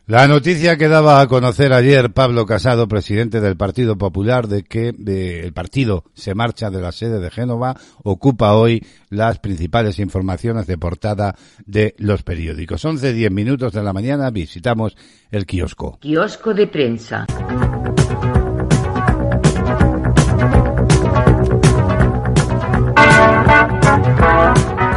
[0.06, 4.88] La noticia que daba a conocer ayer Pablo Casado, presidente del Partido Popular, de que
[4.88, 10.78] el partido se marcha de la sede de Génova, ocupa hoy las principales informaciones de
[10.78, 11.36] portada
[11.66, 12.84] de los periódicos.
[12.84, 14.96] 11-10 minutos de la mañana visitamos
[15.30, 15.98] el kiosco.
[16.00, 17.26] Kiosco de prensa.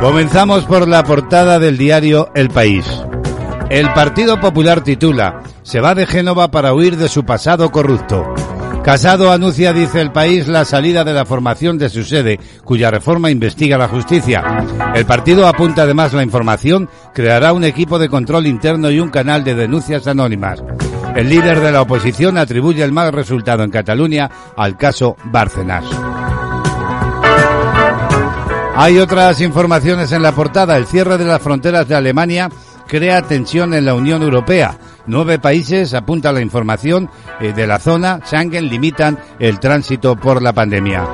[0.02, 2.88] Comenzamos por la portada del diario El País.
[3.70, 8.34] El Partido Popular titula, se va de Génova para huir de su pasado corrupto.
[8.84, 13.30] Casado anuncia, dice el país, la salida de la formación de su sede, cuya reforma
[13.30, 14.66] investiga la justicia.
[14.95, 19.43] El partido apunta además la información, creará un equipo de control interno y un canal
[19.43, 20.64] de denuncias anónimas.
[21.16, 25.86] El líder de la oposición atribuye el mal resultado en Cataluña al caso Bárcenas.
[28.76, 30.78] Hay otras informaciones en la portada.
[30.78, 32.49] El cierre de las fronteras de Alemania
[32.88, 34.78] crea tensión en la Unión Europea.
[35.07, 37.09] Nueve países, apunta la información,
[37.39, 41.05] eh, de la zona Schengen limitan el tránsito por la pandemia.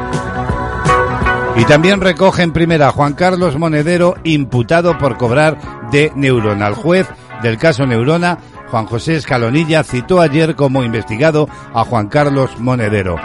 [1.56, 5.58] Y también recoge en primera Juan Carlos Monedero, imputado por cobrar
[5.92, 6.68] de Neurona.
[6.68, 7.08] El juez
[7.42, 8.38] del caso Neurona,
[8.70, 13.18] Juan José Escalonilla, citó ayer como investigado a Juan Carlos Monedero.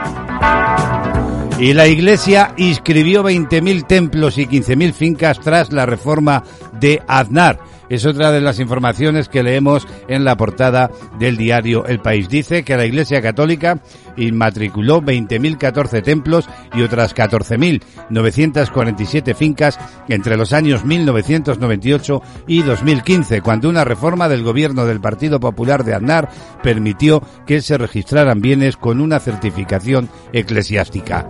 [1.59, 6.43] Y la Iglesia inscribió 20.000 templos y 15.000 fincas tras la reforma
[6.81, 12.01] de Aznar es otra de las informaciones que leemos en la portada del diario El
[12.01, 12.31] País.
[12.31, 13.83] Dice que la Iglesia Católica
[14.17, 19.79] inmatriculó 20.014 templos y otras 14.947 fincas
[20.09, 25.95] entre los años 1998 y 2015, cuando una reforma del gobierno del Partido Popular de
[25.95, 26.31] Aznar
[26.63, 31.29] permitió que se registraran bienes con una certificación eclesiástica.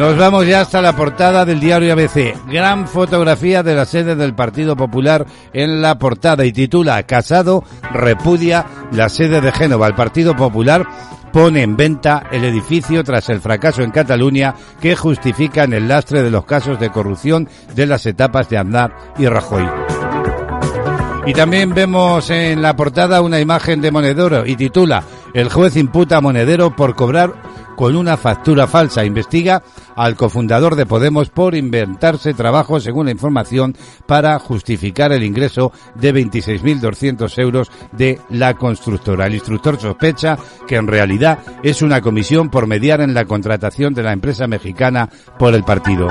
[0.00, 2.34] Nos vamos ya hasta la portada del diario ABC.
[2.50, 8.64] Gran fotografía de la sede del Partido Popular en la portada y titula Casado repudia
[8.92, 9.86] la sede de Génova.
[9.88, 10.86] El Partido Popular
[11.34, 16.30] pone en venta el edificio tras el fracaso en Cataluña que justifican el lastre de
[16.30, 19.68] los casos de corrupción de las etapas de Aznar y Rajoy.
[21.26, 26.16] Y también vemos en la portada una imagen de Monedero y titula El juez imputa
[26.16, 27.49] a Monedero por cobrar
[27.80, 29.06] con una factura falsa.
[29.06, 29.62] Investiga
[29.96, 33.74] al cofundador de Podemos por inventarse trabajo, según la información,
[34.06, 39.28] para justificar el ingreso de 26.200 euros de la constructora.
[39.28, 40.36] El instructor sospecha
[40.68, 45.08] que en realidad es una comisión por mediar en la contratación de la empresa mexicana
[45.38, 46.08] por el partido.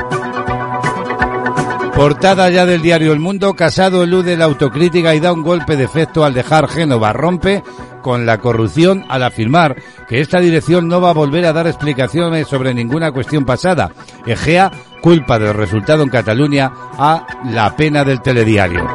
[1.99, 5.83] Portada ya del diario El Mundo, Casado elude la autocrítica y da un golpe de
[5.83, 7.11] efecto al dejar Génova.
[7.11, 7.61] Rompe
[8.01, 9.75] con la corrupción al afirmar
[10.07, 13.91] que esta dirección no va a volver a dar explicaciones sobre ninguna cuestión pasada.
[14.25, 14.71] Egea
[15.01, 18.87] culpa del resultado en Cataluña a la pena del telediario.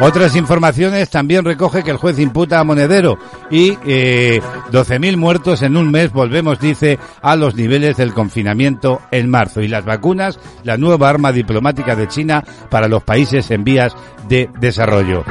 [0.00, 3.18] Otras informaciones también recoge que el juez imputa a Monedero
[3.50, 4.40] y eh,
[4.70, 9.60] 12.000 muertos en un mes, volvemos, dice, a los niveles del confinamiento en marzo.
[9.60, 13.92] Y las vacunas, la nueva arma diplomática de China para los países en vías
[14.28, 15.24] de desarrollo.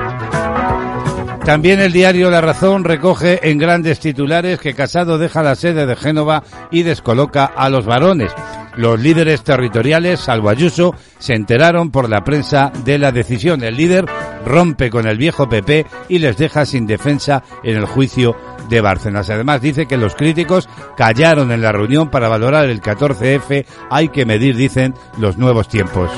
[1.46, 5.96] También el diario La Razón recoge en grandes titulares que Casado deja la sede de
[5.96, 8.34] Génova y descoloca a los varones.
[8.78, 13.64] Los líderes territoriales, salvo Ayuso, se enteraron por la prensa de la decisión.
[13.64, 14.06] El líder
[14.46, 18.36] rompe con el viejo PP y les deja sin defensa en el juicio
[18.70, 19.30] de Bárcenas.
[19.30, 23.66] Además dice que los críticos callaron en la reunión para valorar el 14F.
[23.90, 26.12] Hay que medir, dicen, los nuevos tiempos.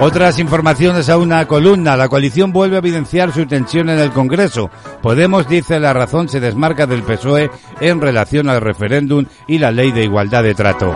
[0.00, 1.96] Otras informaciones a una columna.
[1.96, 4.70] La coalición vuelve a evidenciar su tensión en el Congreso.
[5.02, 9.90] Podemos, dice la razón, se desmarca del PSOE en relación al referéndum y la ley
[9.90, 10.94] de igualdad de trato.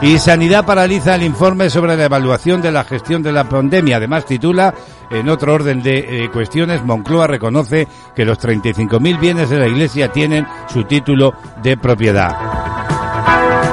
[0.00, 3.98] Y Sanidad paraliza el informe sobre la evaluación de la gestión de la pandemia.
[3.98, 4.74] Además titula,
[5.08, 7.86] en otro orden de eh, cuestiones, Moncloa reconoce
[8.16, 13.71] que los 35.000 bienes de la Iglesia tienen su título de propiedad.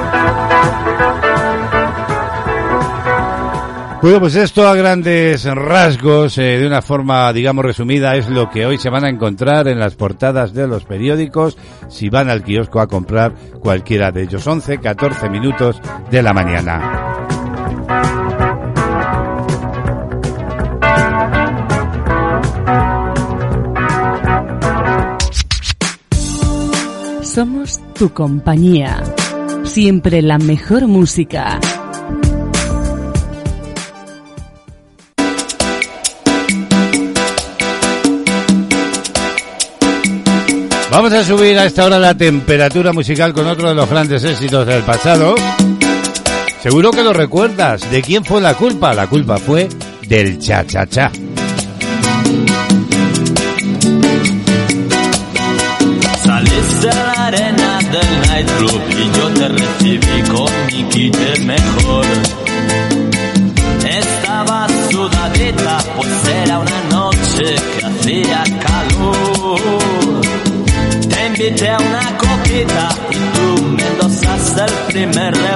[4.02, 8.64] Bueno, pues esto a grandes rasgos, eh, de una forma, digamos, resumida, es lo que
[8.64, 12.80] hoy se van a encontrar en las portadas de los periódicos si van al kiosco
[12.80, 14.46] a comprar cualquiera de ellos.
[14.46, 17.10] 11, 14 minutos de la mañana.
[27.20, 29.02] Somos tu compañía.
[29.64, 31.60] Siempre la mejor música.
[40.90, 44.66] Vamos a subir a esta hora la temperatura musical con otro de los grandes éxitos
[44.66, 45.36] del pasado.
[46.62, 47.88] Seguro que lo recuerdas.
[47.90, 48.92] ¿De quién fue la culpa?
[48.92, 49.68] La culpa fue
[50.08, 51.12] del cha-cha-cha.
[56.82, 58.89] La arena del nightclub
[75.06, 75.49] merda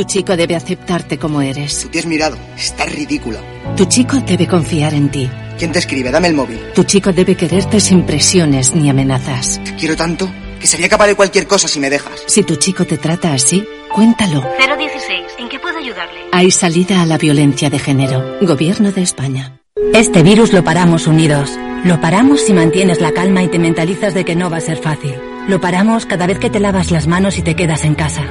[0.00, 1.82] Tu chico debe aceptarte como eres.
[1.82, 2.34] Tú te has mirado.
[2.56, 3.38] Estás ridícula.
[3.76, 5.28] Tu chico debe confiar en ti.
[5.58, 6.10] ¿Quién te escribe?
[6.10, 6.58] Dame el móvil.
[6.74, 9.60] Tu chico debe quererte sin presiones ni amenazas.
[9.62, 10.26] Te quiero tanto
[10.58, 12.18] que sería capaz de cualquier cosa si me dejas.
[12.24, 13.62] Si tu chico te trata así,
[13.94, 14.40] cuéntalo.
[14.40, 15.32] 016.
[15.38, 16.18] ¿En qué puedo ayudarle?
[16.32, 18.38] Hay salida a la violencia de género.
[18.40, 19.60] Gobierno de España.
[19.92, 21.50] Este virus lo paramos unidos.
[21.84, 24.78] Lo paramos si mantienes la calma y te mentalizas de que no va a ser
[24.78, 25.16] fácil.
[25.48, 28.22] Lo paramos cada vez que te lavas las manos y te quedas en casa.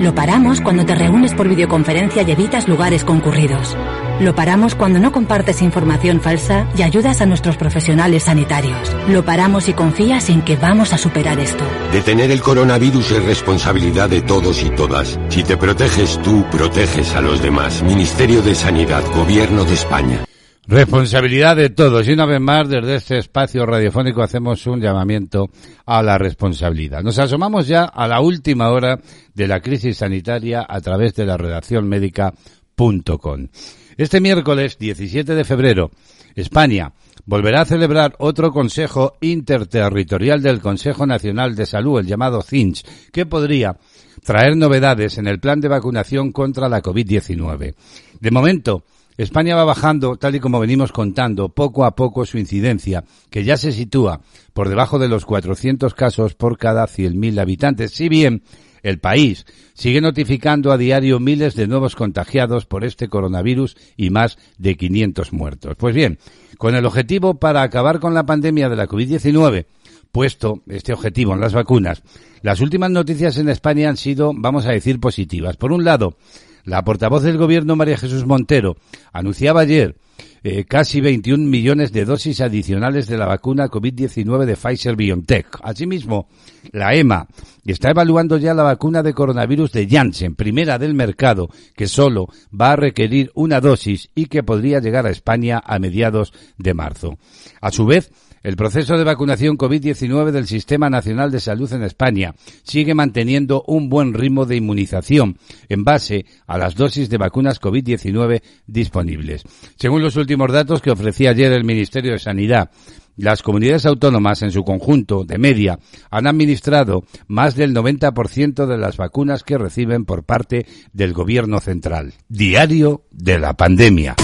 [0.00, 3.76] Lo paramos cuando te reúnes por videoconferencia y evitas lugares concurridos.
[4.20, 8.94] Lo paramos cuando no compartes información falsa y ayudas a nuestros profesionales sanitarios.
[9.08, 11.64] Lo paramos y confías en que vamos a superar esto.
[11.92, 15.18] Detener el coronavirus es responsabilidad de todos y todas.
[15.30, 17.82] Si te proteges tú, proteges a los demás.
[17.82, 20.24] Ministerio de Sanidad, Gobierno de España.
[20.70, 22.06] Responsabilidad de todos.
[22.06, 25.48] Y una vez más, desde este espacio radiofónico hacemos un llamamiento
[25.86, 27.02] a la responsabilidad.
[27.02, 29.00] Nos asomamos ya a la última hora
[29.32, 33.48] de la crisis sanitaria a través de la redacción médica.com.
[33.96, 35.90] Este miércoles 17 de febrero,
[36.34, 36.92] España
[37.24, 43.24] volverá a celebrar otro Consejo Interterritorial del Consejo Nacional de Salud, el llamado CINCH, que
[43.24, 43.78] podría
[44.22, 47.74] traer novedades en el plan de vacunación contra la COVID-19.
[48.20, 48.84] De momento,
[49.18, 53.56] España va bajando, tal y como venimos contando, poco a poco su incidencia, que ya
[53.56, 54.20] se sitúa
[54.52, 57.90] por debajo de los 400 casos por cada 100.000 habitantes.
[57.90, 58.44] Si bien
[58.84, 59.44] el país
[59.74, 65.32] sigue notificando a diario miles de nuevos contagiados por este coronavirus y más de 500
[65.32, 65.74] muertos.
[65.76, 66.18] Pues bien,
[66.56, 69.66] con el objetivo para acabar con la pandemia de la COVID-19,
[70.12, 72.02] puesto este objetivo en las vacunas,
[72.42, 75.56] las últimas noticias en España han sido, vamos a decir, positivas.
[75.56, 76.16] Por un lado,
[76.64, 78.76] la portavoz del gobierno, María Jesús Montero,
[79.12, 79.96] anunciaba ayer
[80.42, 85.58] eh, casi 21 millones de dosis adicionales de la vacuna COVID-19 de Pfizer BioNTech.
[85.62, 86.28] Asimismo,
[86.72, 87.26] la EMA
[87.64, 92.28] está evaluando ya la vacuna de coronavirus de Janssen, primera del mercado, que solo
[92.58, 97.18] va a requerir una dosis y que podría llegar a España a mediados de marzo.
[97.60, 102.34] A su vez, el proceso de vacunación COVID-19 del Sistema Nacional de Salud en España
[102.62, 108.42] sigue manteniendo un buen ritmo de inmunización en base a las dosis de vacunas COVID-19
[108.66, 109.42] disponibles.
[109.76, 112.70] Según los últimos datos que ofrecía ayer el Ministerio de Sanidad,
[113.18, 115.80] las comunidades autónomas en su conjunto, de media,
[116.10, 122.14] han administrado más del 90% de las vacunas que reciben por parte del Gobierno central.
[122.28, 124.14] Diario de la pandemia.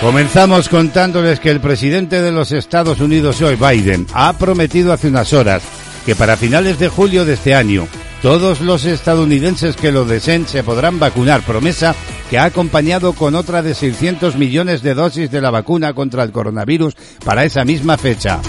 [0.00, 5.34] Comenzamos contándoles que el presidente de los Estados Unidos, Joe Biden, ha prometido hace unas
[5.34, 5.62] horas
[6.06, 7.86] que para finales de julio de este año
[8.22, 11.94] todos los estadounidenses que lo deseen se podrán vacunar, promesa
[12.30, 16.32] que ha acompañado con otra de 600 millones de dosis de la vacuna contra el
[16.32, 18.40] coronavirus para esa misma fecha.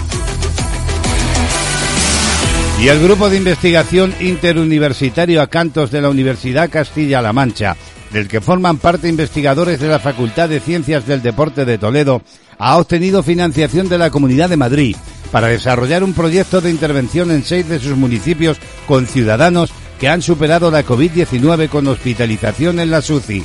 [2.80, 7.76] Y el grupo de investigación interuniversitario Acantos de la Universidad Castilla-La Mancha,
[8.12, 12.22] del que forman parte investigadores de la Facultad de Ciencias del Deporte de Toledo,
[12.58, 14.96] ha obtenido financiación de la Comunidad de Madrid
[15.30, 20.20] para desarrollar un proyecto de intervención en seis de sus municipios con ciudadanos que han
[20.20, 23.42] superado la COVID-19 con hospitalización en la SUCI.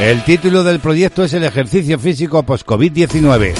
[0.00, 3.54] El título del proyecto es el ejercicio físico post-COVID-19.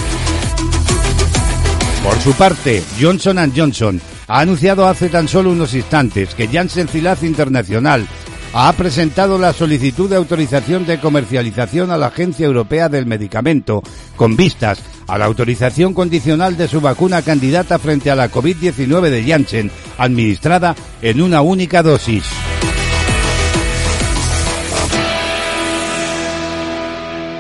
[2.03, 7.23] Por su parte, Johnson Johnson ha anunciado hace tan solo unos instantes que Janssen Cilaz
[7.23, 8.07] Internacional
[8.53, 13.83] ha presentado la solicitud de autorización de comercialización a la Agencia Europea del Medicamento,
[14.17, 19.25] con vistas a la autorización condicional de su vacuna candidata frente a la COVID-19 de
[19.25, 22.25] Janssen, administrada en una única dosis.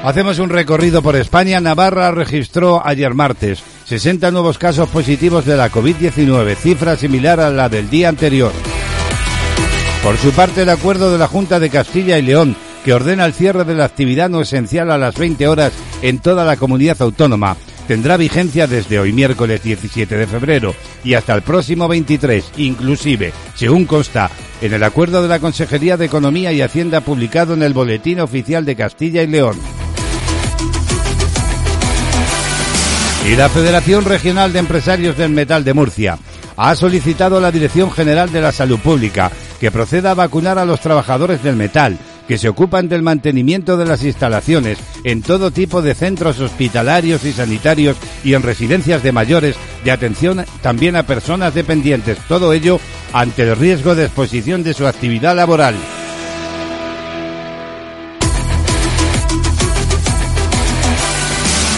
[0.04, 1.60] Hacemos un recorrido por España.
[1.60, 7.68] Navarra registró ayer martes 60 nuevos casos positivos de la COVID-19, cifra similar a la
[7.68, 8.52] del día anterior.
[10.02, 13.34] Por su parte, el acuerdo de la Junta de Castilla y León, que ordena el
[13.34, 15.72] cierre de la actividad no esencial a las 20 horas
[16.02, 17.56] en toda la comunidad autónoma,
[17.88, 23.86] tendrá vigencia desde hoy miércoles 17 de febrero y hasta el próximo 23, inclusive, según
[23.86, 24.30] consta
[24.60, 28.64] en el acuerdo de la Consejería de Economía y Hacienda publicado en el Boletín Oficial
[28.64, 29.58] de Castilla y León.
[33.26, 36.18] Y la Federación Regional de Empresarios del Metal de Murcia
[36.56, 39.30] ha solicitado a la Dirección General de la Salud Pública
[39.60, 41.98] que proceda a vacunar a los trabajadores del metal
[42.28, 47.32] que se ocupan del mantenimiento de las instalaciones en todo tipo de centros hospitalarios y
[47.32, 52.18] sanitarios y en residencias de mayores de atención también a personas dependientes.
[52.28, 52.78] Todo ello
[53.14, 55.74] ante el riesgo de exposición de su actividad laboral.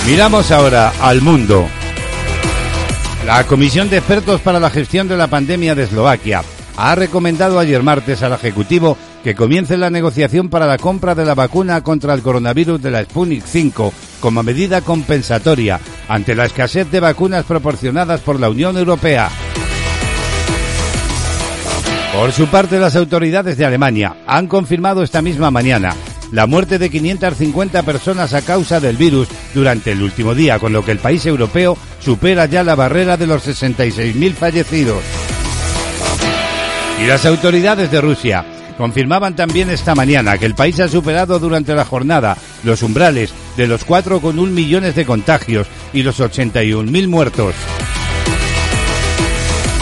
[0.08, 1.68] Miramos ahora al mundo.
[3.24, 6.42] La Comisión de Expertos para la Gestión de la Pandemia de Eslovaquia
[6.82, 11.34] ha recomendado ayer martes al Ejecutivo que comience la negociación para la compra de la
[11.34, 15.78] vacuna contra el coronavirus de la Sputnik 5 como medida compensatoria
[16.08, 19.28] ante la escasez de vacunas proporcionadas por la Unión Europea.
[22.14, 25.94] Por su parte, las autoridades de Alemania han confirmado esta misma mañana
[26.32, 30.82] la muerte de 550 personas a causa del virus durante el último día, con lo
[30.82, 35.19] que el país europeo supera ya la barrera de los 66.000 fallecidos.
[37.00, 38.44] Y las autoridades de Rusia
[38.76, 43.66] confirmaban también esta mañana que el país ha superado durante la jornada los umbrales de
[43.66, 47.54] los 4,1 millones de contagios y los 81.000 muertos.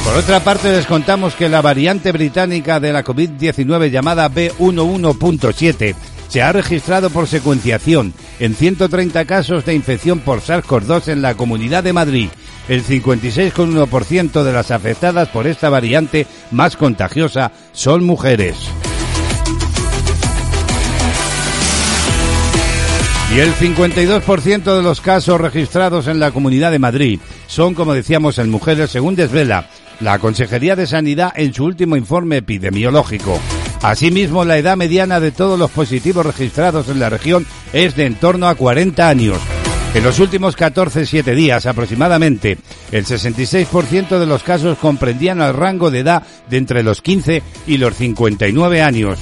[0.05, 5.95] Por otra parte, les contamos que la variante británica de la COVID-19 llamada B11.7
[6.29, 11.83] se ha registrado por secuenciación en 130 casos de infección por SARS-CoV-2 en la Comunidad
[11.83, 12.29] de Madrid
[12.69, 18.57] el 56,1% de las afectadas por esta variante más contagiosa son mujeres.
[23.35, 28.39] Y el 52% de los casos registrados en la Comunidad de Madrid son, como decíamos,
[28.39, 29.69] en mujeres, según desvela
[30.01, 33.39] la Consejería de Sanidad en su último informe epidemiológico.
[33.83, 38.15] Asimismo, la edad mediana de todos los positivos registrados en la región es de en
[38.15, 39.39] torno a 40 años.
[39.95, 42.59] En los últimos 14-7 días aproximadamente,
[42.93, 47.79] el 66% de los casos comprendían el rango de edad de entre los 15 y
[47.79, 49.19] los 59 años.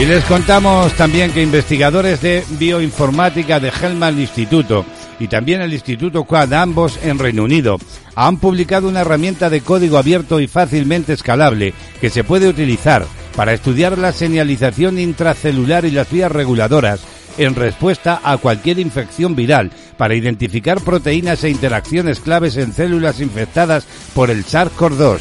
[0.00, 4.84] Y les contamos también que investigadores de bioinformática de Hellman Instituto
[5.18, 7.78] y también el Instituto Quad, ambos en Reino Unido,
[8.14, 13.06] han publicado una herramienta de código abierto y fácilmente escalable que se puede utilizar
[13.36, 17.00] para estudiar la señalización intracelular y las vías reguladoras
[17.38, 23.86] en respuesta a cualquier infección viral para identificar proteínas e interacciones claves en células infectadas
[24.14, 25.20] por el SARS-CoV-2.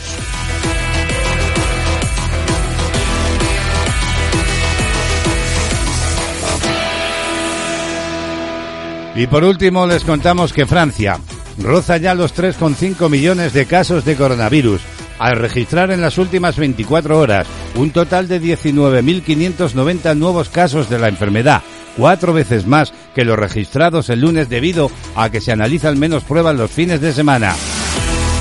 [9.16, 11.20] Y por último les contamos que Francia
[11.58, 14.82] roza ya los 3,5 millones de casos de coronavirus,
[15.20, 21.08] al registrar en las últimas 24 horas un total de 19.590 nuevos casos de la
[21.08, 21.62] enfermedad,
[21.98, 26.56] cuatro veces más que los registrados el lunes debido a que se analizan menos pruebas
[26.56, 27.54] los fines de semana.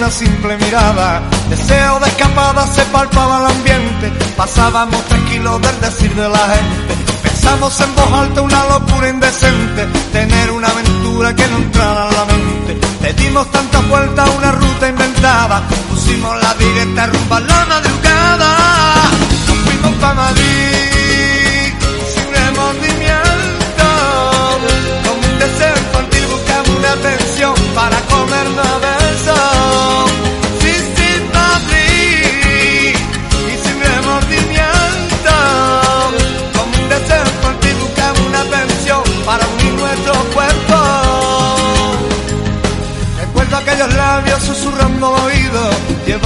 [0.04, 1.22] Una simple mirada.
[1.50, 6.94] Deseo de escapada se palpaba el ambiente, pasábamos tranquilos del decir de la gente.
[7.24, 12.26] Pensamos en voz alta una locura indecente, tener una aventura que no entrara en la
[12.26, 12.88] mente.
[13.02, 18.56] Le dimos tanta vuelta a una ruta inventada, pusimos la directa rumba la madrugada.
[19.48, 20.53] Nos fuimos para Madrid,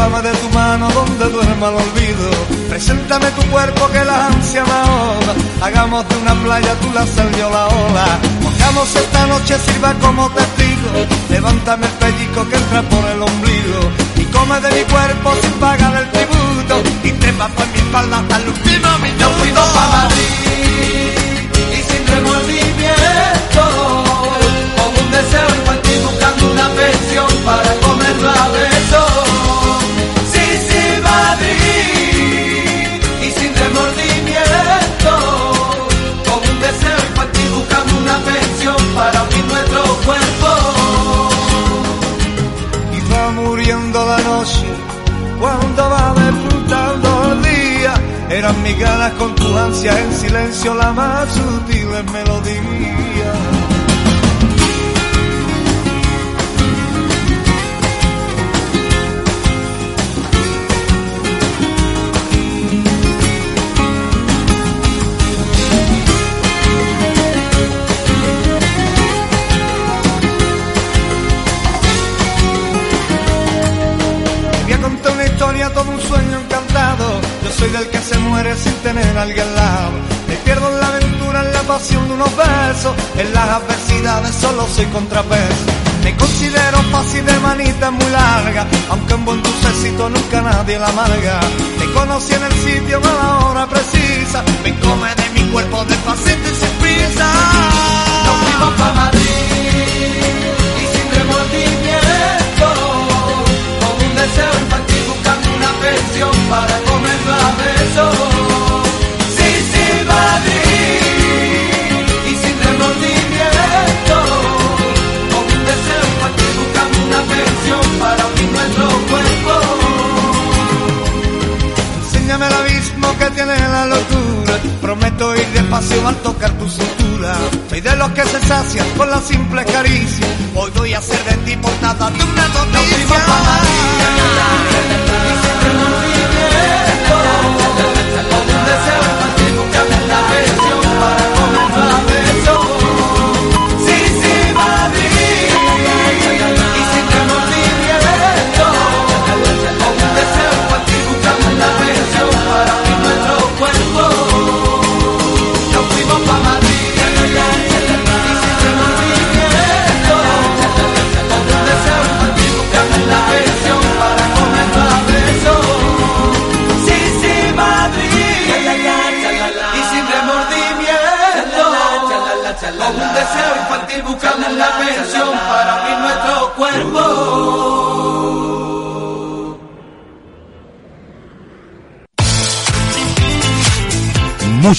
[0.08, 2.30] Llévame de tu mano donde duerma el olvido.
[2.70, 5.34] Preséntame tu cuerpo que la ansia me ahoga.
[5.62, 8.20] Hagamos de una playa tú la sal yo la ola.
[8.42, 10.90] Pongamos esta noche sirva como testigo.
[11.30, 13.80] Levántame el pellico que entra por el ombligo.
[14.16, 16.76] Y come de mi cuerpo sin pagar el tributo.
[17.04, 19.30] Y trepa por mi espalda hasta el último minuto.
[19.40, 20.48] Fuimos pa' Madrid
[21.74, 22.67] y sin remordimiento.
[39.38, 41.30] Unir nuestro cuerpo.
[42.94, 44.66] Y va muriendo la noche
[45.40, 47.94] cuando va despuntando el día.
[48.30, 53.07] Eran mis ganas con tu ansia en silencio la más sutil melodía.
[75.78, 77.22] Todo un sueño encantado.
[77.44, 79.92] Yo soy del que se muere sin tener a alguien al lado.
[80.28, 82.94] Me pierdo en la aventura, en la pasión de unos besos.
[83.18, 85.66] En las adversidades solo soy contrapeso.
[86.04, 91.40] Me considero fácil de manita muy larga, aunque en buen dulcecito nunca nadie la amarga.
[91.80, 94.44] Te conocí en el sitio a la hora precisa.
[94.64, 94.77] Me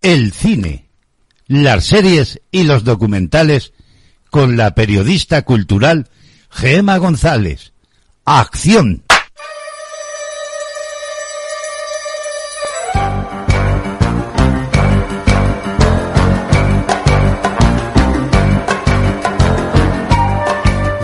[0.00, 0.88] El cine,
[1.48, 3.72] las series y los documentales
[4.30, 6.08] con la periodista cultural
[6.50, 7.72] Gema González.
[8.24, 9.02] Acción.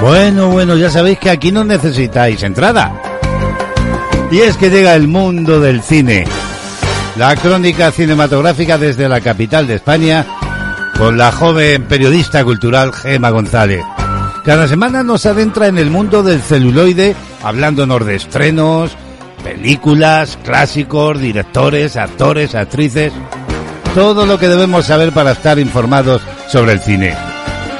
[0.00, 2.94] Bueno, bueno, ya sabéis que aquí no necesitáis entrada.
[4.30, 6.26] Y es que llega el mundo del cine.
[7.16, 10.26] La crónica cinematográfica desde la capital de España
[10.98, 13.84] con la joven periodista cultural Gema González.
[14.44, 18.96] Cada semana nos adentra en el mundo del celuloide hablándonos de estrenos,
[19.44, 23.12] películas, clásicos, directores, actores, actrices,
[23.94, 27.33] todo lo que debemos saber para estar informados sobre el cine.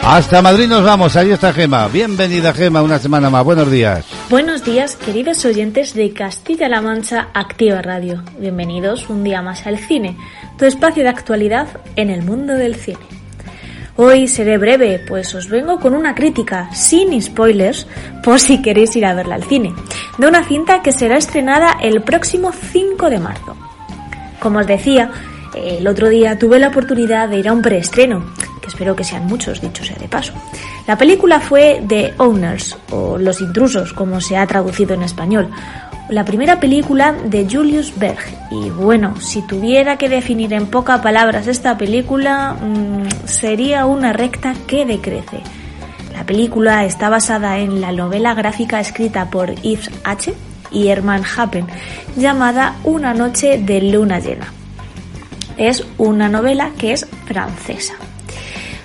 [0.07, 1.88] Hasta Madrid nos vamos, ahí está Gema.
[1.88, 3.42] Bienvenida Gema, una semana más.
[3.42, 4.05] Buenos días.
[4.28, 8.22] Buenos días, queridos oyentes de Castilla-La Mancha Activa Radio.
[8.38, 10.18] Bienvenidos un día más al cine,
[10.59, 12.98] tu espacio de actualidad en el mundo del cine.
[13.96, 17.86] Hoy seré breve, pues os vengo con una crítica, sin spoilers,
[18.22, 19.72] por si queréis ir a verla al cine,
[20.18, 23.57] de una cinta que será estrenada el próximo 5 de marzo.
[24.38, 25.11] Como os decía,
[25.55, 28.24] el otro día tuve la oportunidad de ir a un preestreno,
[28.61, 30.32] que espero que sean muchos, dicho sea de paso.
[30.86, 35.50] La película fue The Owners, o Los Intrusos, como se ha traducido en español,
[36.09, 38.18] la primera película de Julius Berg.
[38.50, 44.55] Y bueno, si tuviera que definir en pocas palabras esta película, mmm, sería una recta
[44.66, 45.40] que decrece.
[46.12, 50.34] La película está basada en la novela gráfica escrita por Yves H.
[50.70, 51.66] y Herman Happen,
[52.16, 54.52] llamada Una noche de luna llena.
[55.57, 57.94] Es una novela que es francesa.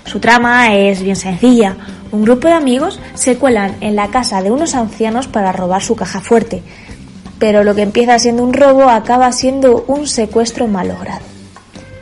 [0.04, 1.76] Su trama es bien sencilla.
[2.12, 5.94] Un grupo de amigos se cuelan en la casa de unos ancianos para robar su
[5.94, 6.62] caja fuerte,
[7.38, 11.30] pero lo que empieza siendo un robo acaba siendo un secuestro malogrado.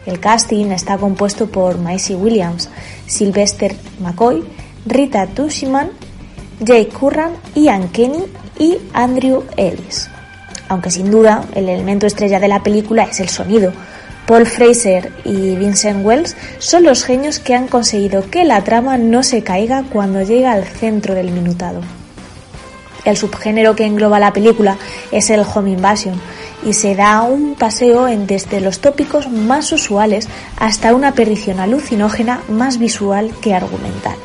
[0.07, 2.71] El casting está compuesto por Maisie Williams,
[3.07, 4.43] Sylvester McCoy,
[4.87, 5.91] Rita Tushiman,
[6.61, 8.25] Jake Curran, Ian Kenny
[8.59, 10.09] y Andrew Ellis.
[10.69, 13.73] Aunque sin duda el elemento estrella de la película es el sonido,
[14.29, 19.23] Paul Fraser y Vincent Wells son los genios que han conseguido que la trama no
[19.23, 21.81] se caiga cuando llega al centro del minutado.
[23.07, 24.77] El subgénero que engloba la película
[25.13, 26.21] es el home invasion
[26.63, 32.79] y se da un paseo desde los tópicos más usuales hasta una perdición alucinógena más
[32.79, 34.17] visual que argumental.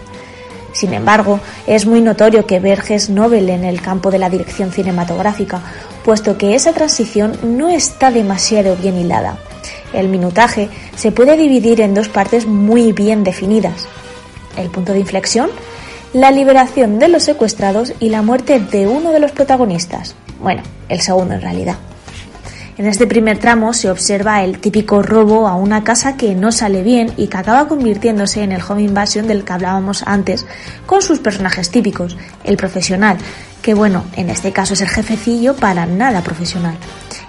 [0.73, 4.73] Sin embargo, es muy notorio que Berge es Nobel en el campo de la dirección
[4.73, 5.61] cinematográfica,
[6.03, 9.37] puesto que esa transición no está demasiado bien hilada.
[9.93, 13.87] El minutaje se puede dividir en dos partes muy bien definidas.
[14.57, 15.49] El punto de inflexión,
[16.13, 20.15] la liberación de los secuestrados y la muerte de uno de los protagonistas.
[20.39, 21.77] Bueno, el segundo en realidad.
[22.75, 26.81] En este primer tramo se observa el típico robo a una casa que no sale
[26.81, 30.47] bien y que acaba convirtiéndose en el home invasion del que hablábamos antes,
[30.87, 33.17] con sus personajes típicos, el profesional,
[33.61, 36.75] que bueno, en este caso es el jefecillo para nada profesional,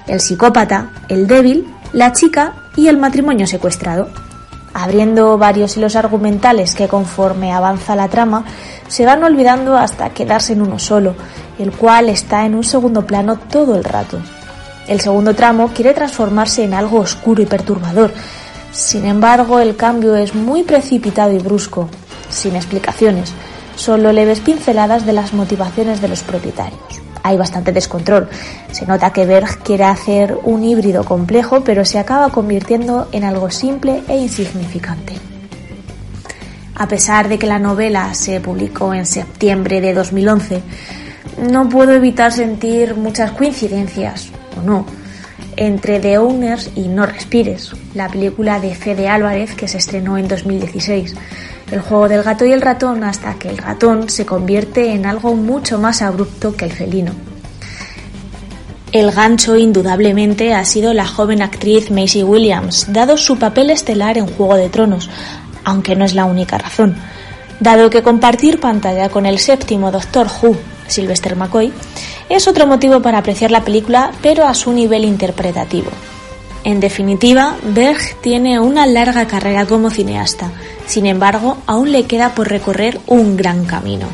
[0.06, 4.08] el psicópata, el débil la chica y el matrimonio secuestrado.
[4.74, 8.44] Abriendo varios hilos argumentales que conforme avanza la trama
[8.88, 11.14] se van olvidando hasta quedarse en uno solo,
[11.56, 14.18] el cual está en un segundo plano todo el rato.
[14.88, 18.12] El segundo tramo quiere transformarse en algo oscuro y perturbador.
[18.72, 21.88] Sin embargo, el cambio es muy precipitado y brusco,
[22.28, 23.32] sin explicaciones,
[23.76, 28.28] solo leves pinceladas de las motivaciones de los propietarios hay bastante descontrol.
[28.70, 33.50] Se nota que Berg quiere hacer un híbrido complejo, pero se acaba convirtiendo en algo
[33.50, 35.14] simple e insignificante.
[36.76, 40.60] A pesar de que la novela se publicó en septiembre de 2011,
[41.50, 44.84] no puedo evitar sentir muchas coincidencias, o no,
[45.56, 50.28] entre The Owners y No Respires, la película de Fede Álvarez que se estrenó en
[50.28, 51.14] 2016
[51.74, 55.34] el juego del gato y el ratón hasta que el ratón se convierte en algo
[55.34, 57.12] mucho más abrupto que el felino.
[58.92, 64.28] El gancho indudablemente ha sido la joven actriz Maisie Williams, dado su papel estelar en
[64.28, 65.10] Juego de Tronos,
[65.64, 66.94] aunque no es la única razón,
[67.58, 70.56] dado que compartir pantalla con el séptimo Doctor Who,
[70.86, 71.72] Sylvester McCoy,
[72.28, 75.90] es otro motivo para apreciar la película, pero a su nivel interpretativo.
[76.62, 80.52] En definitiva, Berg tiene una larga carrera como cineasta.
[80.86, 84.06] Sin embargo, aún le queda por recorrer un gran camino.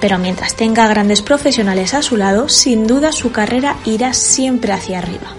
[0.00, 4.98] Pero mientras tenga grandes profesionales a su lado, sin duda su carrera irá siempre hacia
[4.98, 5.34] arriba.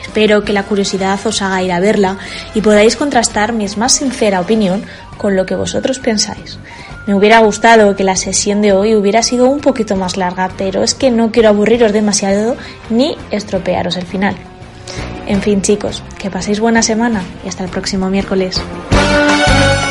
[0.00, 2.18] Espero que la curiosidad os haga ir a verla
[2.54, 4.82] y podáis contrastar mi más sincera opinión
[5.16, 6.58] con lo que vosotros pensáis.
[7.06, 10.82] Me hubiera gustado que la sesión de hoy hubiera sido un poquito más larga, pero
[10.82, 12.56] es que no quiero aburriros demasiado
[12.88, 14.34] ni estropearos el final.
[15.26, 18.60] En fin, chicos, que paséis buena semana y hasta el próximo miércoles.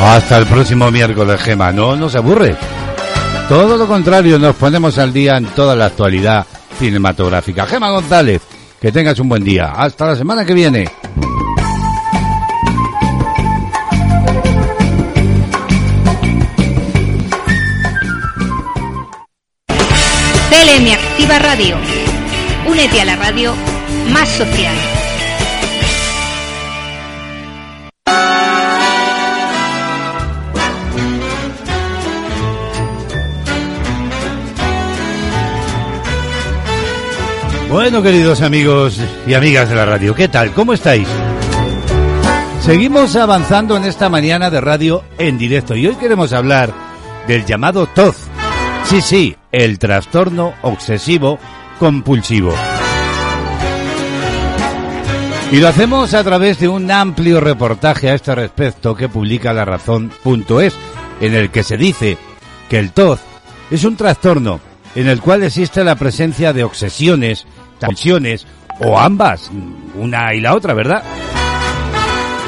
[0.02, 1.72] Hasta el próximo miércoles, Gema.
[1.74, 2.56] No nos aburre.
[3.50, 6.46] Todo lo contrario, nos ponemos al día en toda la actualidad
[6.78, 7.66] cinematográfica.
[7.66, 8.42] Gema González,
[8.80, 9.74] que tengas un buen día.
[9.76, 10.90] Hasta la semana que viene.
[20.50, 21.76] CLM Activa Radio.
[22.68, 23.54] Únete a la radio
[24.12, 24.76] más social.
[37.70, 40.52] Bueno, queridos amigos y amigas de la radio, ¿qué tal?
[40.54, 41.08] ¿Cómo estáis?
[42.62, 46.74] Seguimos avanzando en esta mañana de radio en directo y hoy queremos hablar
[47.28, 48.18] del llamado TOZ.
[48.86, 51.38] Sí, sí, el trastorno obsesivo
[51.78, 52.56] compulsivo.
[55.52, 59.66] Y lo hacemos a través de un amplio reportaje a este respecto que publica la
[59.66, 60.74] razón.es,
[61.22, 62.18] en el que se dice
[62.68, 63.20] que el TOZ
[63.70, 64.60] es un trastorno
[64.96, 67.46] en el cual existe la presencia de obsesiones,
[67.80, 68.46] tensiones
[68.80, 69.50] o ambas,
[69.96, 71.04] una y la otra, ¿verdad?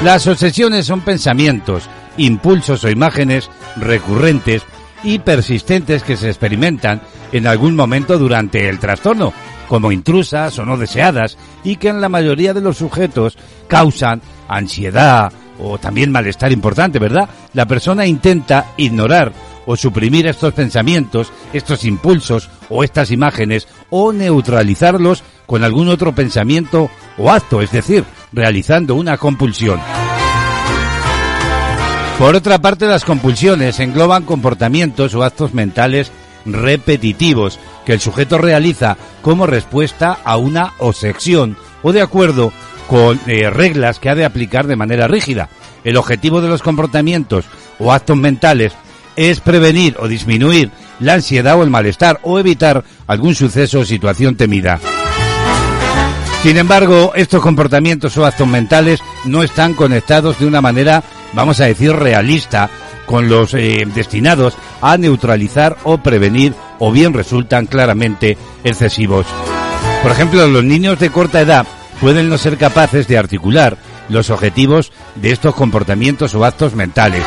[0.04, 4.62] Las obsesiones son pensamientos, impulsos o imágenes recurrentes
[5.04, 7.00] y persistentes que se experimentan
[7.32, 9.32] en algún momento durante el trastorno,
[9.68, 15.32] como intrusas o no deseadas, y que en la mayoría de los sujetos causan ansiedad
[15.58, 17.28] o también malestar importante, ¿verdad?
[17.54, 19.32] La persona intenta ignorar
[19.66, 26.90] o suprimir estos pensamientos, estos impulsos o estas imágenes o neutralizarlos con algún otro pensamiento
[27.18, 29.80] o acto, es decir, realizando una compulsión.
[32.18, 36.12] Por otra parte, las compulsiones engloban comportamientos o actos mentales
[36.44, 42.52] repetitivos que el sujeto realiza como respuesta a una obsesión o de acuerdo
[42.88, 45.48] con eh, reglas que ha de aplicar de manera rígida.
[45.84, 47.46] El objetivo de los comportamientos
[47.78, 48.72] o actos mentales
[49.16, 54.36] es prevenir o disminuir la ansiedad o el malestar o evitar algún suceso o situación
[54.36, 54.80] temida.
[56.42, 61.02] Sin embargo, estos comportamientos o actos mentales no están conectados de una manera,
[61.34, 62.68] vamos a decir, realista
[63.06, 69.26] con los eh, destinados a neutralizar o prevenir o bien resultan claramente excesivos.
[70.02, 71.66] Por ejemplo, los niños de corta edad
[72.00, 73.76] pueden no ser capaces de articular
[74.08, 77.22] los objetivos de estos comportamientos o actos mentales.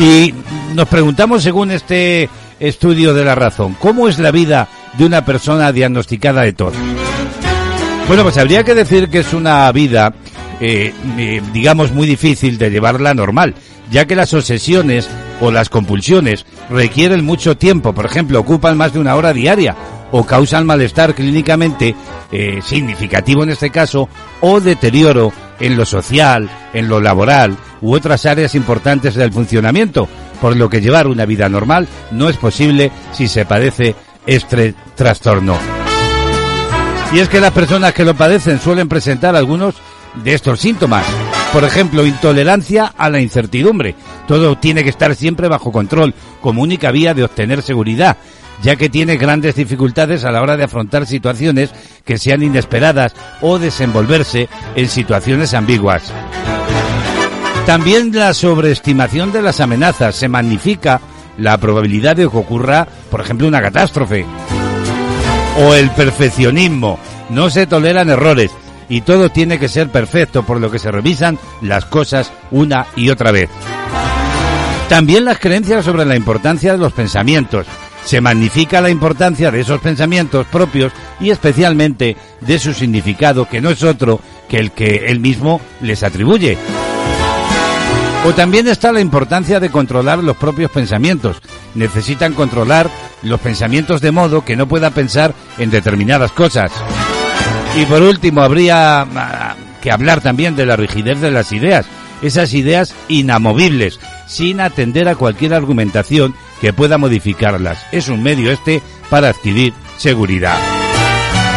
[0.00, 0.34] Y
[0.74, 2.28] nos preguntamos, según este
[2.58, 4.68] estudio de la razón, ¿cómo es la vida
[4.98, 6.74] de una persona diagnosticada de TOD?
[8.08, 10.12] Bueno, pues habría que decir que es una vida,
[10.60, 13.54] eh, eh, digamos, muy difícil de llevarla normal,
[13.90, 15.08] ya que las obsesiones
[15.40, 19.76] o las compulsiones requieren mucho tiempo, por ejemplo, ocupan más de una hora diaria
[20.10, 21.94] o causan malestar clínicamente
[22.30, 24.08] eh, significativo en este caso
[24.40, 30.08] o deterioro en lo social, en lo laboral u otras áreas importantes del funcionamiento,
[30.44, 33.96] por lo que llevar una vida normal no es posible si se padece
[34.26, 35.56] este trastorno.
[37.14, 39.76] Y es que las personas que lo padecen suelen presentar algunos
[40.22, 41.06] de estos síntomas.
[41.50, 43.94] Por ejemplo, intolerancia a la incertidumbre.
[44.28, 46.12] Todo tiene que estar siempre bajo control,
[46.42, 48.18] como única vía de obtener seguridad,
[48.62, 51.70] ya que tiene grandes dificultades a la hora de afrontar situaciones
[52.04, 56.12] que sean inesperadas o desenvolverse en situaciones ambiguas.
[57.66, 61.00] También la sobreestimación de las amenazas se magnifica
[61.38, 64.26] la probabilidad de que ocurra, por ejemplo, una catástrofe.
[65.58, 66.98] O el perfeccionismo.
[67.30, 68.50] No se toleran errores
[68.90, 73.08] y todo tiene que ser perfecto, por lo que se revisan las cosas una y
[73.08, 73.48] otra vez.
[74.90, 77.66] También las creencias sobre la importancia de los pensamientos.
[78.04, 83.70] Se magnifica la importancia de esos pensamientos propios y especialmente de su significado, que no
[83.70, 84.20] es otro
[84.50, 86.58] que el que él mismo les atribuye.
[88.24, 91.42] O también está la importancia de controlar los propios pensamientos.
[91.74, 92.88] Necesitan controlar
[93.22, 96.72] los pensamientos de modo que no pueda pensar en determinadas cosas.
[97.76, 101.84] Y por último, habría ah, que hablar también de la rigidez de las ideas.
[102.22, 107.84] Esas ideas inamovibles, sin atender a cualquier argumentación que pueda modificarlas.
[107.92, 108.80] Es un medio este
[109.10, 110.58] para adquirir seguridad.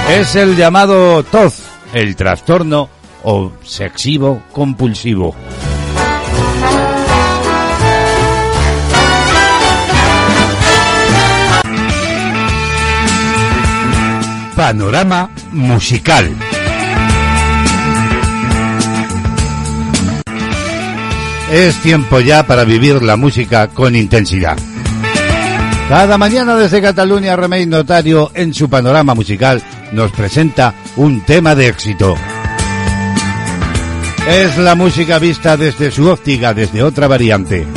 [0.10, 1.62] Es el llamado TOZ,
[1.94, 2.90] el trastorno
[3.24, 5.34] obsesivo compulsivo.
[14.58, 16.36] Panorama musical.
[21.52, 24.58] Es tiempo ya para vivir la música con intensidad.
[25.88, 29.62] Cada mañana desde Cataluña, Remey Notario, en su panorama musical,
[29.92, 32.16] nos presenta un tema de éxito.
[34.28, 37.68] Es la música vista desde su óptica, desde otra variante.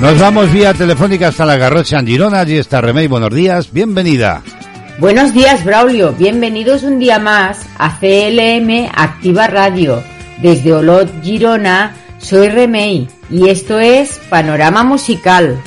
[0.00, 2.40] Nos vamos vía telefónica hasta la Garrocha en Girona.
[2.40, 3.06] Allí está Remey.
[3.06, 3.70] Buenos días.
[3.70, 4.42] Bienvenida.
[5.00, 6.12] Buenos días, Braulio.
[6.12, 10.00] Bienvenidos un día más a CLM Activa Radio.
[10.40, 15.60] Desde Olot, Girona, soy Remey y esto es Panorama Musical.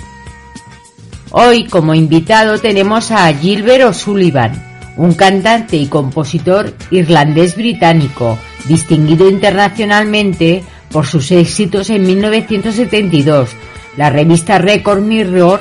[1.32, 4.64] Hoy como invitado tenemos a Gilbert O'Sullivan,
[4.96, 8.38] un cantante y compositor irlandés-británico,
[8.70, 13.50] distinguido internacionalmente por sus éxitos en 1972.
[13.98, 15.60] La revista Record Mirror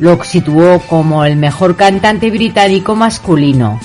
[0.00, 3.78] lo situó como el mejor cantante británico masculino.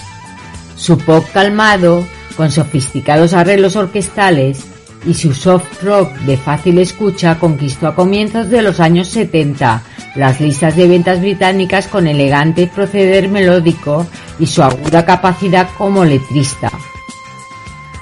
[0.77, 2.05] Su pop calmado,
[2.35, 4.63] con sofisticados arreglos orquestales
[5.05, 9.83] y su soft rock de fácil escucha conquistó a comienzos de los años 70
[10.15, 14.07] las listas de ventas británicas con elegante proceder melódico
[14.39, 16.71] y su aguda capacidad como letrista.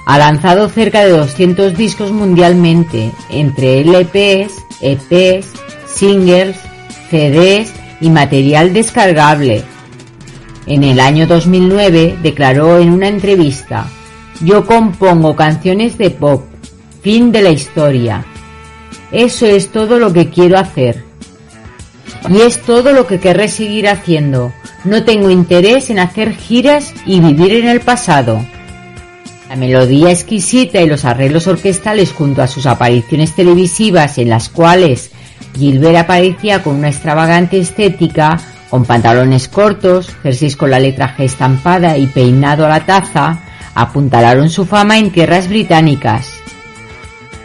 [0.06, 5.48] Ha lanzado cerca de 200 discos mundialmente, entre LPs, EPs,
[5.86, 6.56] singles,
[7.10, 9.62] CDs y material descargable.
[10.66, 13.86] En el año 2009 declaró en una entrevista,
[14.42, 16.44] yo compongo canciones de pop,
[17.00, 18.22] fin de la historia.
[19.10, 21.02] Eso es todo lo que quiero hacer.
[22.28, 24.52] Y es todo lo que querré seguir haciendo.
[24.84, 28.44] No tengo interés en hacer giras y vivir en el pasado.
[29.48, 35.10] La melodía exquisita y los arreglos orquestales junto a sus apariciones televisivas en las cuales
[35.54, 38.38] Gilbert aparecía con una extravagante estética,
[38.70, 43.38] con pantalones cortos, jerseys con la letra G estampada y peinado a la taza,
[43.74, 46.40] apuntalaron su fama en tierras británicas.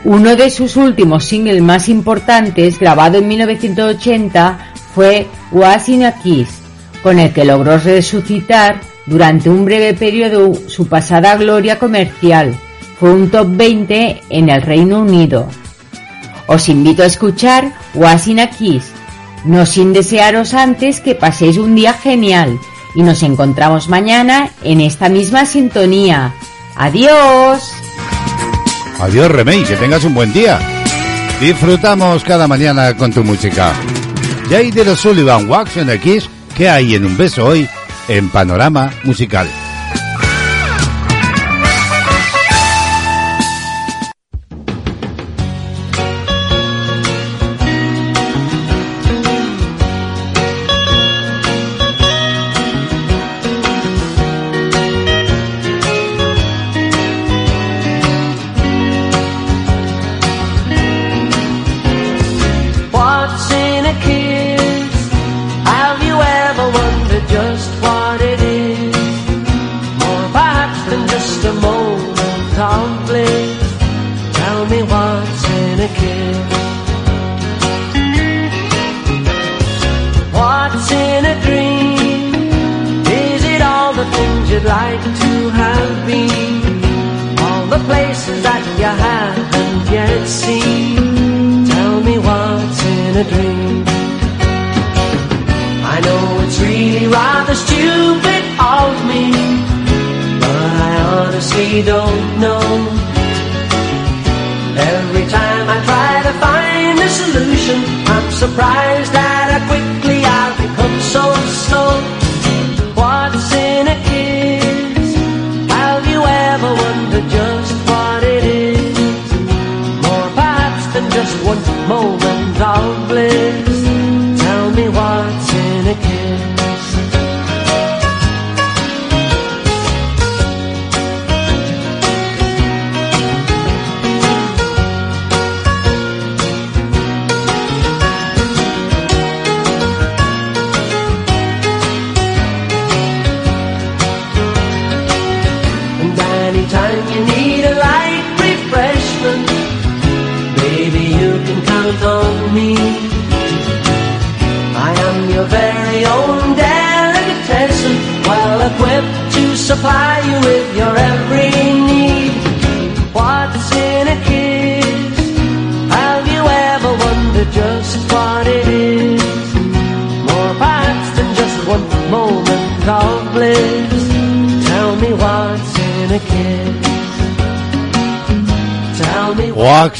[0.05, 6.49] Uno de sus últimos singles más importantes, grabado en 1980, fue Was in a Kiss,
[7.03, 12.55] con el que logró resucitar durante un breve periodo su pasada gloria comercial.
[12.99, 15.47] Fue un top 20 en el Reino Unido.
[16.49, 18.85] Os invito a escuchar Was in a Kiss,
[19.45, 22.57] no sin desearos antes que paséis un día genial
[22.95, 26.33] y nos encontramos mañana en esta misma sintonía.
[26.75, 27.71] Adiós.
[28.99, 30.59] Adiós, Remey, que tengas un buen día.
[31.39, 33.71] Disfrutamos cada mañana con tu música.
[34.49, 36.27] Jader Sullivan, Wax and the Kiss,
[36.57, 37.69] ¿qué hay en un beso hoy
[38.07, 39.47] en Panorama Musical?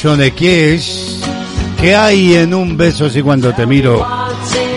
[0.00, 1.20] Wax on a Kiss.
[1.80, 4.04] ¿Qué hay en un beso si cuando te miro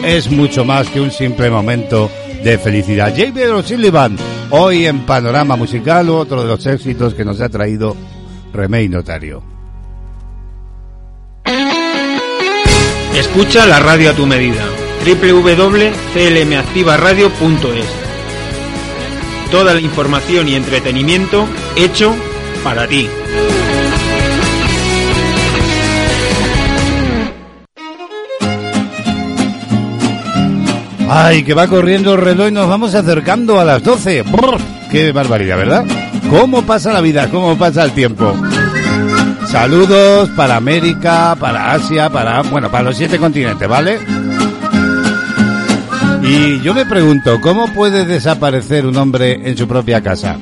[0.03, 2.09] es mucho más que un simple momento
[2.43, 3.13] de felicidad?
[3.15, 3.51] J.B.
[3.51, 4.17] O'Sullivan,
[4.51, 7.95] hoy en Panorama Musical, otro de los éxitos que nos ha traído
[8.53, 9.43] Remey Notario.
[13.15, 14.65] Escucha la radio a tu medida.
[15.05, 17.85] www.clmactivaradio.es
[19.51, 21.45] Toda la información y entretenimiento
[21.75, 22.15] hecho
[22.63, 23.07] para ti.
[31.09, 34.23] Ay, que va corriendo el reloj y nos vamos acercando a las 12.
[34.23, 34.57] Brr,
[34.91, 35.85] qué barbaridad, ¿verdad?
[36.29, 37.29] ¿Cómo pasa la vida?
[37.29, 38.33] ¿Cómo pasa el tiempo?
[39.47, 43.99] Saludos para América, para Asia, para, bueno, para los siete continentes, ¿vale?
[46.23, 50.37] Y yo me pregunto, ¿cómo puede desaparecer un hombre en su propia casa?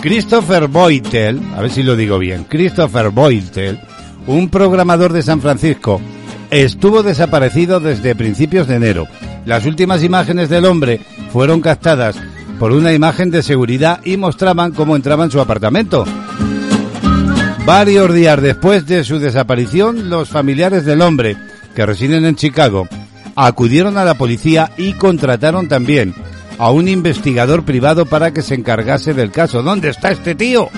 [0.00, 3.80] Christopher Boytel, a ver si lo digo bien, Christopher Boytel,
[4.26, 6.00] un programador de San Francisco,
[6.50, 9.06] estuvo desaparecido desde principios de enero.
[9.44, 11.00] Las últimas imágenes del hombre
[11.32, 12.16] fueron captadas
[12.58, 16.04] por una imagen de seguridad y mostraban cómo entraba en su apartamento.
[17.64, 21.36] Varios días después de su desaparición, los familiares del hombre,
[21.74, 22.88] que residen en Chicago,
[23.36, 26.14] acudieron a la policía y contrataron también
[26.58, 29.62] a un investigador privado para que se encargase del caso.
[29.62, 30.70] ¿Dónde está este tío?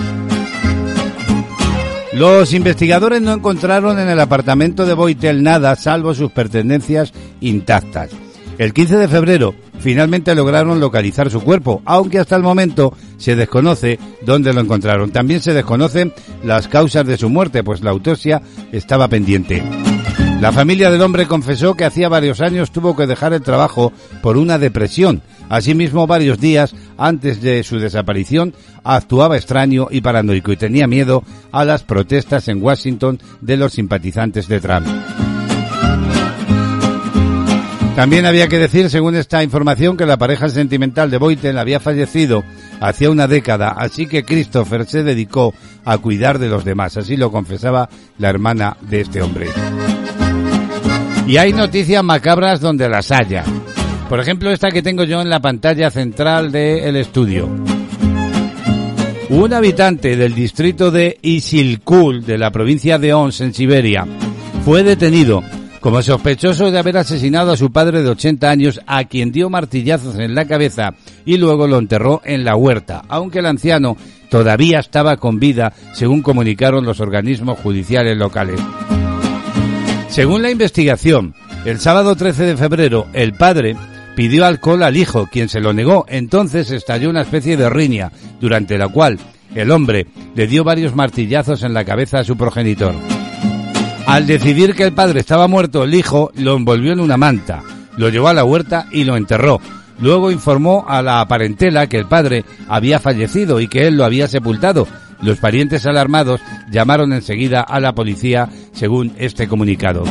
[2.13, 8.11] Los investigadores no encontraron en el apartamento de Boitel nada salvo sus pertenencias intactas.
[8.57, 13.97] El 15 de febrero finalmente lograron localizar su cuerpo, aunque hasta el momento se desconoce
[14.23, 15.11] dónde lo encontraron.
[15.11, 16.13] También se desconocen
[16.43, 18.41] las causas de su muerte, pues la autopsia
[18.73, 19.63] estaba pendiente.
[20.41, 24.37] La familia del hombre confesó que hacía varios años tuvo que dejar el trabajo por
[24.37, 25.21] una depresión.
[25.51, 28.53] Asimismo, varios días antes de su desaparición,
[28.85, 34.47] actuaba extraño y paranoico y tenía miedo a las protestas en Washington de los simpatizantes
[34.47, 34.87] de Trump.
[37.97, 42.45] También había que decir, según esta información, que la pareja sentimental de Boyten había fallecido
[42.79, 45.53] hacía una década, así que Christopher se dedicó
[45.83, 49.47] a cuidar de los demás, así lo confesaba la hermana de este hombre.
[51.27, 53.43] Y hay noticias macabras donde las haya.
[54.11, 57.47] Por ejemplo, esta que tengo yo en la pantalla central del estudio.
[59.29, 64.05] Un habitante del distrito de Isilkul, de la provincia de Ons, en Siberia,
[64.65, 65.41] fue detenido
[65.79, 70.19] como sospechoso de haber asesinado a su padre de 80 años, a quien dio martillazos
[70.19, 70.93] en la cabeza
[71.23, 73.95] y luego lo enterró en la huerta, aunque el anciano
[74.29, 78.59] todavía estaba con vida, según comunicaron los organismos judiciales locales.
[80.09, 81.33] Según la investigación,
[81.63, 83.77] el sábado 13 de febrero, el padre
[84.15, 86.05] pidió alcohol al hijo, quien se lo negó.
[86.07, 89.19] Entonces estalló una especie de riña, durante la cual
[89.55, 92.93] el hombre le dio varios martillazos en la cabeza a su progenitor.
[94.05, 97.63] Al decidir que el padre estaba muerto, el hijo lo envolvió en una manta,
[97.97, 99.61] lo llevó a la huerta y lo enterró.
[99.99, 104.27] Luego informó a la parentela que el padre había fallecido y que él lo había
[104.27, 104.87] sepultado.
[105.21, 110.03] Los parientes alarmados llamaron enseguida a la policía, según este comunicado.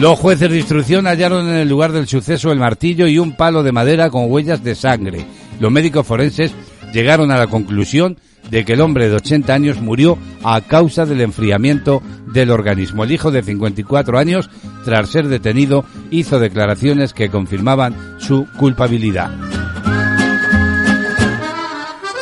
[0.00, 3.62] Los jueces de instrucción hallaron en el lugar del suceso el martillo y un palo
[3.62, 5.26] de madera con huellas de sangre.
[5.60, 6.54] Los médicos forenses
[6.94, 8.16] llegaron a la conclusión
[8.50, 12.02] de que el hombre de 80 años murió a causa del enfriamiento
[12.32, 13.04] del organismo.
[13.04, 14.48] El hijo de 54 años,
[14.86, 19.30] tras ser detenido, hizo declaraciones que confirmaban su culpabilidad.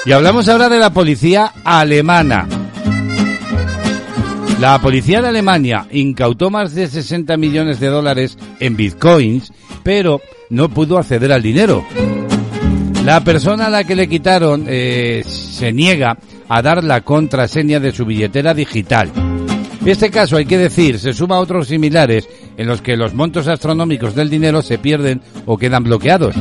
[0.05, 2.58] Y hablamos ahora de la policía alemana.
[4.61, 9.53] La policía de Alemania incautó más de 60 millones de dólares en bitcoins,
[9.85, 10.21] pero
[10.51, 11.85] no pudo acceder al dinero.
[13.05, 16.19] La persona a la que le quitaron eh, se niega
[16.49, 19.13] a dar la contraseña de su billetera digital.
[19.87, 23.47] Este caso, hay que decir, se suma a otros similares en los que los montos
[23.47, 26.35] astronómicos del dinero se pierden o quedan bloqueados.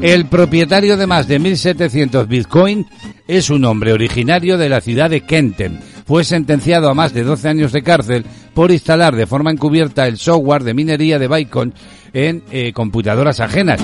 [0.00, 2.86] El propietario de más de 1.700 bitcoins
[3.28, 5.80] es un hombre originario de la ciudad de Kenten.
[6.06, 8.24] Fue sentenciado a más de 12 años de cárcel
[8.54, 11.74] por instalar de forma encubierta el software de minería de Bitcoin
[12.12, 13.80] en eh, computadoras ajenas.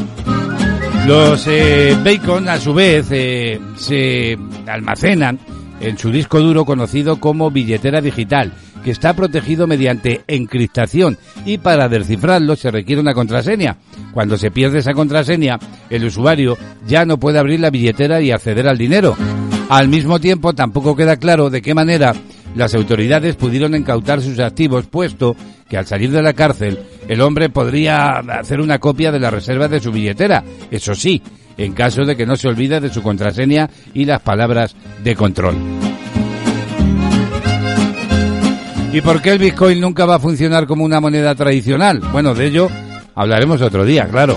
[1.07, 4.39] Los eh, Bacon, a su vez, eh, se
[4.69, 5.41] almacenan
[5.81, 8.53] en su disco duro conocido como billetera digital,
[8.85, 13.79] que está protegido mediante encriptación y para descifrarlo se requiere una contraseña.
[14.13, 15.59] Cuando se pierde esa contraseña,
[15.91, 19.17] el usuario ya no puede abrir la billetera y acceder al dinero.
[19.73, 22.13] Al mismo tiempo, tampoco queda claro de qué manera
[22.55, 25.35] las autoridades pudieron incautar sus activos, puesto
[25.67, 26.79] que al salir de la cárcel
[27.09, 31.23] el hombre podría hacer una copia de la reserva de su billetera, eso sí,
[31.57, 35.57] en caso de que no se olvide de su contraseña y las palabras de control.
[38.93, 41.99] ¿Y por qué el Bitcoin nunca va a funcionar como una moneda tradicional?
[42.13, 42.69] Bueno, de ello
[43.15, 44.37] hablaremos otro día, claro.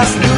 [0.00, 0.29] a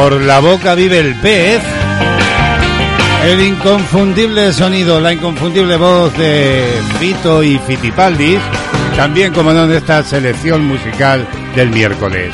[0.00, 1.60] Por la boca vive el pez.
[3.22, 6.64] El inconfundible sonido, la inconfundible voz de
[6.98, 8.40] Fito y Fitipaldis.
[8.96, 12.32] También, como no, en esta selección musical del miércoles.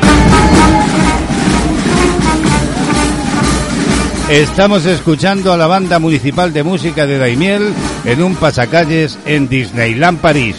[4.30, 7.74] Estamos escuchando a la banda municipal de música de Daimiel
[8.04, 10.56] en un pasacalles en Disneyland París.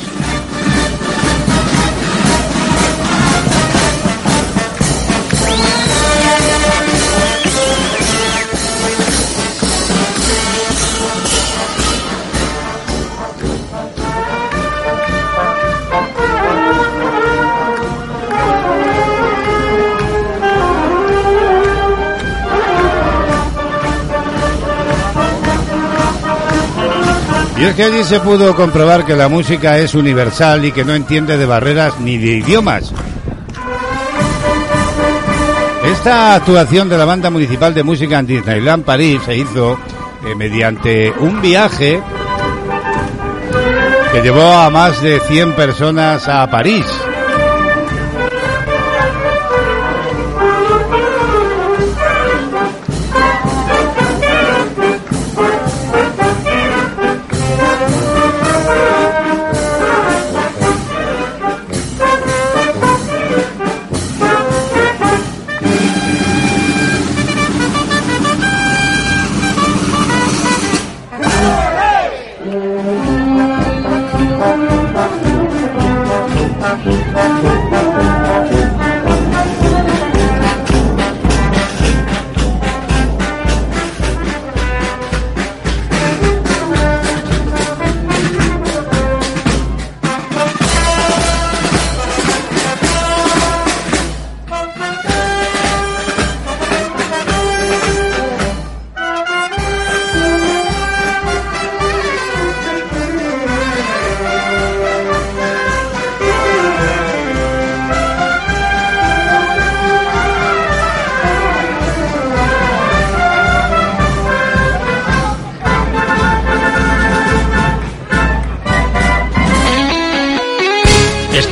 [27.59, 30.93] Y es que allí se pudo comprobar que la música es universal y que no
[30.93, 32.93] entiende de barreras ni de idiomas.
[35.91, 39.79] Esta actuación de la Banda Municipal de Música en Disneyland París se hizo
[40.25, 42.01] eh, mediante un viaje
[44.11, 46.85] que llevó a más de 100 personas a París.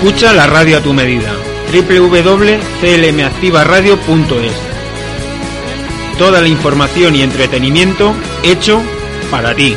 [0.05, 1.33] Escucha la radio a tu medida.
[1.73, 4.53] www.clmactivaradio.es
[6.19, 8.13] Toda la información y entretenimiento
[8.43, 8.83] hecho
[9.31, 9.75] para ti.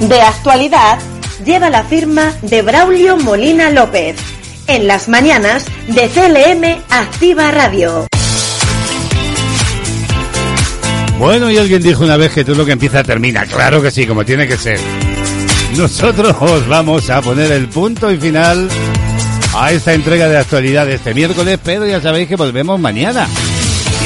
[0.00, 0.98] De actualidad
[1.44, 4.16] lleva la firma de Braulio Molina López.
[4.66, 8.08] En las mañanas de CLM Activa Radio.
[11.18, 13.44] Bueno, y alguien dijo una vez que todo lo que empieza termina.
[13.44, 14.78] Claro que sí, como tiene que ser.
[15.76, 18.68] Nosotros os vamos a poner el punto y final
[19.54, 23.26] a esta entrega de actualidad de este miércoles, pero ya sabéis que volvemos mañana.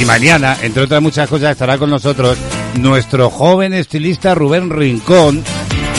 [0.01, 2.39] Y mañana, entre otras muchas cosas, estará con nosotros
[2.79, 5.45] nuestro joven estilista Rubén Rincón,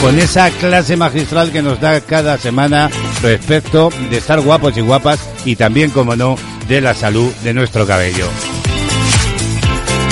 [0.00, 2.90] con esa clase magistral que nos da cada semana
[3.22, 6.36] respecto de estar guapos y guapas y también, como no,
[6.66, 8.28] de la salud de nuestro cabello.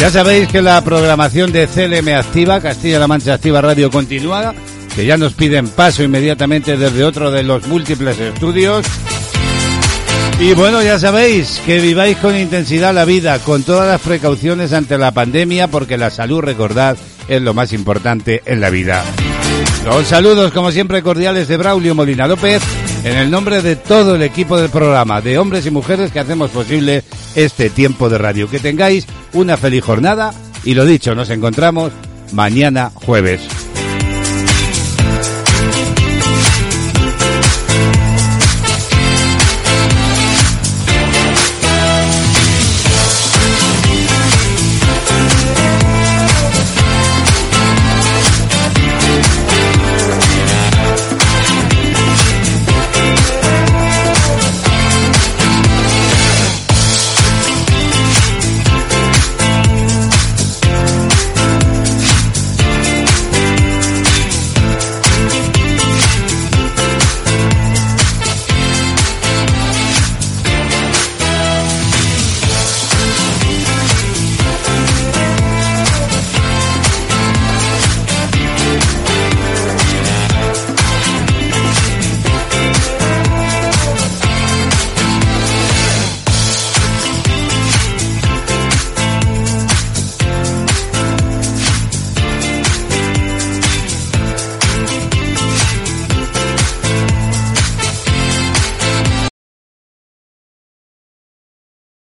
[0.03, 4.53] Ya sabéis que la programación de CLM Activa, Castilla-La Mancha Activa Radio continúa,
[4.97, 8.85] que ya nos piden paso inmediatamente desde otro de los múltiples estudios.
[10.41, 14.99] Y bueno, ya sabéis que viváis con intensidad la vida, con todas las precauciones ante
[14.99, 16.97] la pandemia, porque la salud, recordad,
[17.29, 19.05] es lo más importante en la vida.
[19.85, 22.61] Los saludos, como siempre, cordiales de Braulio Molina López,
[23.05, 26.51] en el nombre de todo el equipo del programa, de hombres y mujeres que hacemos
[26.51, 27.03] posible
[27.35, 28.49] este tiempo de radio.
[28.49, 30.33] Que tengáis una feliz jornada
[30.65, 31.93] y lo dicho, nos encontramos
[32.33, 33.72] mañana jueves.